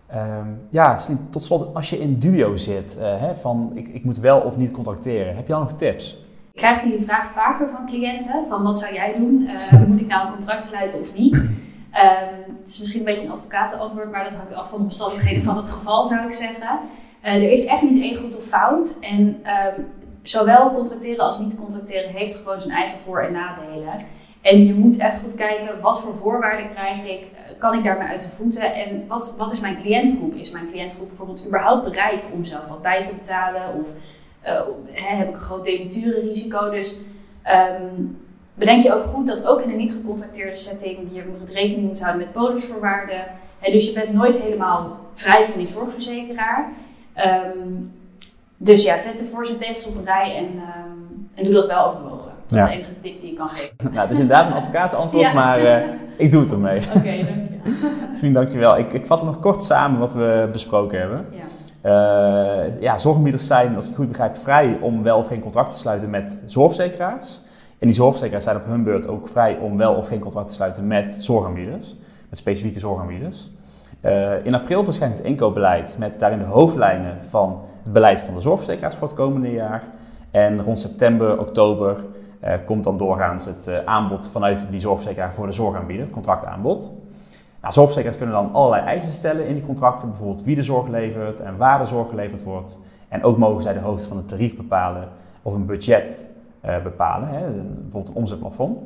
Ehm, 0.07 0.47
ja, 0.69 0.99
tot 1.31 1.45
slot, 1.45 1.75
als 1.75 1.91
je 1.91 2.00
in 2.00 2.19
duo 2.19 2.57
zit, 2.57 2.99
eh, 2.99 3.21
hè, 3.21 3.35
van 3.35 3.71
ik, 3.75 3.88
ik 3.88 4.05
moet 4.05 4.19
wel 4.19 4.41
of 4.41 4.57
niet 4.57 4.71
contracteren, 4.71 5.37
heb 5.37 5.47
je 5.47 5.55
al 5.55 5.61
nog 5.61 5.73
tips? 5.73 6.19
Ik 6.53 6.59
krijg 6.59 6.81
die 6.81 7.03
vraag 7.03 7.33
vaker 7.33 7.71
van 7.71 7.87
cliënten: 7.87 8.45
van 8.49 8.63
wat 8.63 8.79
zou 8.79 8.95
jij 8.95 9.15
doen? 9.17 9.47
Eh, 9.47 9.81
moet 9.89 10.01
ik 10.01 10.07
nou 10.07 10.27
een 10.27 10.33
contract 10.33 10.67
sluiten 10.67 11.01
of 11.01 11.15
niet? 11.15 11.49
Ehm, 11.93 12.35
het 12.61 12.69
is 12.69 12.79
misschien 12.79 13.01
een 13.01 13.07
beetje 13.07 13.25
een 13.25 13.31
advocatenantwoord, 13.31 14.11
maar 14.11 14.25
dat 14.25 14.35
hangt 14.37 14.55
af 14.55 14.69
van 14.69 14.79
de 14.79 14.85
omstandigheden 14.85 15.43
van 15.43 15.57
het 15.57 15.69
geval, 15.69 16.05
zou 16.05 16.27
ik 16.29 16.35
zeggen. 16.35 16.79
Eh, 17.21 17.35
er 17.35 17.51
is 17.51 17.65
echt 17.67 17.83
niet 17.83 18.03
één 18.03 18.17
goed 18.17 18.37
of 18.37 18.45
fout. 18.45 18.97
En 19.01 19.41
ehm, 19.43 19.81
zowel 20.23 20.73
contracteren 20.75 21.25
als 21.25 21.39
niet 21.39 21.57
contracteren 21.57 22.11
heeft 22.11 22.35
gewoon 22.37 22.61
zijn 22.61 22.75
eigen 22.75 22.99
voor- 22.99 23.21
en 23.23 23.33
nadelen. 23.33 23.93
En 24.41 24.67
je 24.67 24.75
moet 24.75 24.97
echt 24.97 25.21
goed 25.23 25.35
kijken, 25.35 25.81
wat 25.81 26.01
voor 26.01 26.15
voorwaarden 26.17 26.71
krijg 26.75 27.05
ik? 27.05 27.21
Eh, 27.21 27.59
Kan 27.59 27.75
ik 27.75 27.85
daarmee 27.85 28.09
uit 28.09 28.23
de 28.23 28.29
voeten? 28.37 28.75
En 28.75 29.05
wat, 29.09 29.35
wat 29.39 29.53
is 29.53 29.61
mijn 29.61 29.77
cliëntgroep? 29.77 30.35
Is 30.35 30.51
mijn 30.51 30.69
cliëntgroep 30.71 31.09
bijvoorbeeld 31.09 31.47
überhaupt 31.47 31.85
bereid 31.85 32.33
om 32.35 32.45
zelf 32.45 32.67
wat 32.69 32.83
bij 32.83 33.05
te 33.05 33.15
betalen? 33.15 33.63
Of 33.81 33.91
eh, 34.43 34.61
heb 34.93 35.29
ik 35.29 35.35
een 35.35 35.41
groot 35.41 35.65
debiturenrisico? 35.65 36.71
Dus 36.71 36.99
ehm, 37.43 37.85
bedenk 38.55 38.83
je 38.83 38.95
ook 38.95 39.05
goed 39.05 39.27
dat 39.27 39.47
ook 39.47 39.61
in 39.63 39.71
een 39.71 39.77
niet 39.77 39.93
gecontracteerde 39.93 40.57
setting 40.57 40.99
je 41.13 41.23
moet 41.39 41.51
rekening 41.51 41.89
moet 41.89 42.01
houden 42.03 42.23
met 42.23 42.33
polisvoorwaarden. 42.33 43.25
Hè, 43.59 43.73
dus 43.73 43.87
je 43.87 43.93
bent 43.93 44.13
nooit 44.13 44.43
helemaal 44.43 44.99
vrij 45.13 45.47
van 45.47 45.59
die 45.59 45.69
zorgverzekeraar. 45.69 46.69
Ehm, 47.15 47.69
dus 48.57 48.85
ja, 48.85 48.99
zet 48.99 49.19
de 49.19 49.25
voor- 49.33 49.47
en 49.47 49.57
tegels 49.59 49.87
op 49.87 49.97
een 49.97 50.05
rij 50.05 50.37
en, 50.37 50.45
ehm, 50.45 50.89
en 51.35 51.45
doe 51.45 51.53
dat 51.55 51.67
wel 51.67 51.87
overwogen. 51.87 52.33
Dat 52.47 52.59
Ja. 52.59 52.65
is 52.65 52.71
de 52.71 52.77
enige 52.77 53.01
tip 53.01 53.21
die 53.21 53.31
ik 53.31 53.37
kan 53.37 53.49
geven. 53.49 53.75
nou, 53.93 53.97
het 53.97 54.11
is 54.11 54.19
inderdaad 54.19 54.47
een 54.47 54.57
advocatenantwoord, 54.57 55.27
Ja. 55.27 55.33
maar 55.35 55.59
eh, 55.59 55.89
ik 56.17 56.33
doe 56.33 56.41
het 56.43 56.51
ermee. 56.51 56.81
Oké, 56.97 57.03
dank 57.03 57.17
je. 57.19 57.61
Celine, 58.17 58.35
dankjewel. 58.35 58.79
Ik, 58.79 58.93
ik 58.93 59.07
vat 59.07 59.21
er 59.21 59.27
nog 59.27 59.41
kort 59.41 59.63
samen 59.65 59.99
wat 60.01 60.13
we 60.13 60.49
besproken 60.53 60.99
hebben. 60.99 61.27
Ja. 61.31 61.43
Eh, 61.83 62.81
ja, 62.81 62.99
zijn, 63.37 63.77
als 63.77 63.89
ik 63.89 63.95
goed 63.95 64.09
begrijp, 64.09 64.37
vrij 64.37 64.79
om 64.81 65.03
wel 65.03 65.19
of 65.19 65.27
geen 65.27 65.41
contract 65.41 65.73
te 65.73 65.79
sluiten 65.79 66.11
met 66.11 66.43
zorgverzekeraars. 66.47 67.41
En 67.79 67.87
die 67.87 67.97
zorgverzekeraars 67.97 68.45
zijn 68.45 68.57
op 68.57 68.67
hun 68.67 68.83
beurt 68.83 69.09
ook 69.09 69.29
vrij 69.29 69.57
om 69.57 69.77
wel 69.77 69.95
of 69.95 70.09
geen 70.09 70.21
contract 70.21 70.49
te 70.49 70.55
sluiten 70.55 70.87
met 70.87 71.17
zorgaanbieders, 71.21 71.97
met 72.29 72.39
specifieke 72.39 72.79
zorgaanbieders. 72.79 73.51
Eh, 74.01 74.45
in 74.45 74.55
april 74.55 74.85
verschijnt 74.85 75.17
het 75.17 75.27
inkoopbeleid 75.27 75.97
met 75.99 76.21
daarin 76.21 76.39
de 76.39 76.45
hoofdlijnen 76.45 77.19
van 77.25 77.61
het 77.83 77.93
beleid 77.93 78.21
van 78.21 78.35
de 78.35 78.41
zorgverzekeraars 78.41 78.95
voor 78.95 79.09
het 79.09 79.17
komende 79.17 79.53
jaar. 79.53 79.83
En 80.31 80.62
rond 80.62 80.81
september, 80.81 81.41
oktober 81.41 82.05
eh, 82.41 82.55
komt 82.65 82.85
dan 82.85 82.97
doorgaans 82.97 83.45
het 83.45 83.87
aanbod 83.87 84.29
vanuit 84.29 84.67
die 84.71 84.81
zorgverzekeraar 84.81 85.35
voor 85.35 85.47
de 85.47 85.53
zorgaanbieder, 85.53 86.05
het 86.05 86.15
contractaanbod. 86.15 87.02
Nou, 87.62 87.75
zorgverzekeraars 87.75 88.16
kunnen 88.16 88.35
dan 88.35 88.52
allerlei 88.52 88.83
eisen 88.83 89.12
stellen 89.12 89.47
in 89.47 89.54
die 89.54 89.66
contracten, 89.66 90.09
bijvoorbeeld 90.09 90.45
wie 90.45 90.54
de 90.54 90.62
zorg 90.62 90.88
levert 90.88 91.40
en 91.40 91.57
waar 91.57 91.78
de 91.78 91.87
zorg 91.87 92.09
geleverd 92.09 92.42
wordt. 92.42 92.81
En 93.09 93.23
ook 93.23 93.38
mogen 93.38 93.62
zij 93.62 93.73
de 93.73 93.81
hoogte 93.81 94.07
van 94.07 94.16
het 94.16 94.28
tarief 94.28 94.57
bepalen 94.57 95.09
of 95.42 95.54
een 95.54 95.66
budget 95.66 96.31
eh, 96.61 96.83
bepalen, 96.83 97.29
hè, 97.29 97.40
bijvoorbeeld 97.40 98.09
een 98.09 98.14
omzetplafond. 98.14 98.79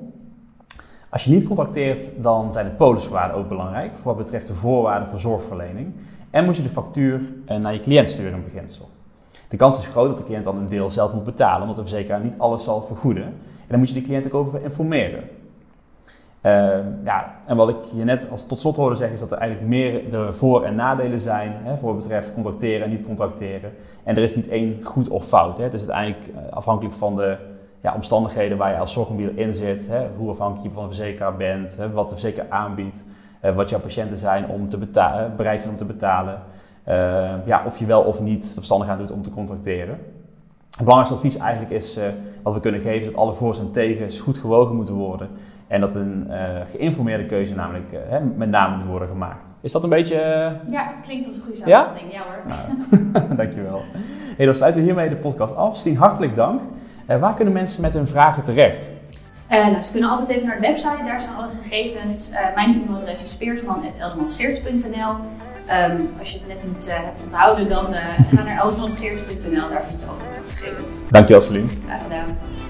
Als 1.09 1.25
je 1.25 1.31
niet 1.31 1.47
contracteert, 1.47 2.23
dan 2.23 2.53
zijn 2.53 2.65
de 2.65 2.73
polisvoorwaarden 2.73 3.37
ook 3.37 3.49
belangrijk 3.49 3.97
voor 3.97 4.15
wat 4.15 4.25
betreft 4.25 4.47
de 4.47 4.55
voorwaarden 4.55 5.09
voor 5.09 5.21
zorgverlening. 5.21 5.93
En 6.31 6.45
moet 6.45 6.57
je 6.57 6.63
de 6.63 6.69
factuur 6.69 7.21
eh, 7.47 7.59
naar 7.59 7.73
je 7.73 7.81
cliënt 7.81 8.09
sturen 8.09 8.33
in 8.33 8.45
beginsel. 8.45 8.89
De 9.49 9.57
kans 9.57 9.79
is 9.79 9.87
groot 9.87 10.09
dat 10.09 10.17
de 10.17 10.25
cliënt 10.25 10.45
dan 10.45 10.57
een 10.57 10.69
deel 10.69 10.91
zelf 10.91 11.13
moet 11.13 11.25
betalen, 11.25 11.61
omdat 11.61 11.77
de 11.77 11.83
verzekeraar 11.83 12.21
niet 12.21 12.39
alles 12.39 12.65
zal 12.65 12.83
vergoeden. 12.83 13.25
En 13.25 13.33
daar 13.69 13.79
moet 13.79 13.89
je 13.89 13.95
de 13.95 14.03
cliënt 14.03 14.27
ook 14.27 14.35
over 14.35 14.63
informeren. 14.63 15.25
Uh, 16.47 16.79
ja, 17.05 17.35
en 17.47 17.57
wat 17.57 17.69
ik 17.69 17.77
je 17.95 18.05
net 18.05 18.29
als 18.31 18.47
tot 18.47 18.59
slot 18.59 18.77
hoorde 18.77 18.95
zeggen, 18.95 19.15
is 19.15 19.21
dat 19.21 19.33
er 19.33 19.39
eigenlijk 19.39 19.71
meer 19.71 20.11
de 20.11 20.33
voor- 20.33 20.65
en 20.65 20.75
nadelen 20.75 21.21
zijn 21.21 21.53
hè, 21.63 21.77
voor 21.77 21.89
wat 21.89 22.03
betreft 22.03 22.35
contracteren 22.35 22.85
en 22.85 22.91
niet 22.91 23.05
contracteren. 23.05 23.73
En 24.05 24.17
er 24.17 24.23
is 24.23 24.37
niet 24.37 24.49
één 24.49 24.81
goed 24.83 25.09
of 25.09 25.27
fout. 25.27 25.57
Hè. 25.57 25.63
Het 25.63 25.75
is 25.75 25.81
uiteindelijk 25.89 26.27
uh, 26.29 26.53
afhankelijk 26.53 26.95
van 26.95 27.17
de 27.17 27.37
ja, 27.81 27.95
omstandigheden 27.95 28.59
waar 28.59 28.73
je 28.73 28.79
als 28.79 28.93
zorgaanbieder 28.93 29.39
in 29.39 29.55
zit, 29.55 29.89
hè, 29.89 30.07
hoe 30.17 30.31
afhankelijk 30.31 30.67
je 30.67 30.75
van 30.75 30.89
de 30.89 30.95
verzekeraar 30.95 31.37
bent, 31.37 31.77
hè, 31.77 31.91
wat 31.91 32.09
de 32.09 32.15
verzekeraar 32.15 32.51
aanbiedt, 32.51 33.09
uh, 33.45 33.55
wat 33.55 33.71
jouw 33.71 33.81
patiënten 33.81 34.17
zijn 34.17 34.49
om 34.49 34.69
te 34.69 34.79
betalen, 34.79 35.37
bereid 35.37 35.61
zijn 35.61 35.73
om 35.73 35.79
te 35.79 35.85
betalen. 35.85 36.43
Uh, 36.89 36.95
ja, 37.45 37.63
of 37.67 37.79
je 37.79 37.87
wel 37.87 38.03
of 38.03 38.21
niet 38.21 38.49
de 38.49 38.55
verstandigheid 38.55 38.99
doet 38.99 39.11
om 39.11 39.23
te 39.23 39.31
contracteren. 39.31 39.99
Het 40.77 40.85
belangrijkste 40.85 41.27
advies 41.27 41.43
eigenlijk 41.43 41.73
is, 41.73 41.99
uh, 41.99 42.05
wat 42.43 42.55
we 42.55 42.61
kunnen 42.61 42.81
geven, 42.81 42.99
is 42.99 43.07
dat 43.07 43.17
alle 43.17 43.33
voor's 43.33 43.59
en 43.59 43.73
tegens 43.73 44.21
goed 44.21 44.39
gewogen 44.39 44.77
moeten 44.77 44.95
worden. 44.95 45.29
En 45.67 45.81
dat 45.81 45.95
een 45.95 46.27
uh, 46.31 46.37
geïnformeerde 46.71 47.27
keuze 47.27 47.55
namelijk 47.55 47.93
uh, 47.93 47.99
hè, 48.09 48.21
met 48.21 48.49
name 48.49 48.77
moet 48.77 48.87
worden 48.87 49.09
gemaakt. 49.09 49.55
Is 49.61 49.73
dat 49.73 49.85
een 49.85 49.91
beetje... 49.91 50.17
Ja, 50.67 50.93
klinkt 51.03 51.27
als 51.27 51.37
een 51.37 51.43
goede 51.43 51.57
samenvatting. 51.57 52.13
Ja, 52.13 52.19
ja 52.19 52.25
hoor. 52.25 53.09
Nou, 53.13 53.37
dankjewel. 53.43 53.81
Hey, 54.37 54.47
dan 54.47 54.55
sluiten 54.55 54.81
we 54.81 54.87
hiermee 54.87 55.09
de 55.09 55.17
podcast 55.17 55.57
af. 55.57 55.77
Stien, 55.77 55.97
hartelijk 55.97 56.37
dank. 56.37 56.61
Waar 57.07 57.35
kunnen 57.35 57.55
mensen 57.55 57.83
met 57.83 57.93
hun 57.93 58.07
vragen 58.07 58.45
terecht? 58.45 58.91
Nou, 59.49 59.83
ze 59.83 59.93
kunnen 59.93 60.11
altijd 60.11 60.29
even 60.29 60.47
naar 60.47 60.61
de 60.61 60.67
website, 60.67 61.05
daar 61.07 61.23
staan 61.23 61.37
alle 61.37 61.51
gegevens. 61.63 62.33
Mijn 62.55 62.83
e-mailadres 62.83 63.25
is 63.25 63.31
speersman.eldermanscheerts.nl 63.31 65.11
um, 65.91 66.11
Als 66.19 66.33
je 66.33 66.39
het 66.39 66.49
net 66.49 66.73
niet 66.73 66.97
hebt 67.03 67.23
onthouden, 67.23 67.69
dan 67.69 67.87
ga 68.37 68.43
naar 68.43 68.59
eldermanscheerts.nl, 68.59 69.69
daar 69.69 69.85
vind 69.85 70.01
je 70.01 70.07
alle 70.07 70.26
Dank 70.63 71.13
Dankjewel 71.13 71.43
Celine. 71.43 71.69
Graag. 71.87 72.66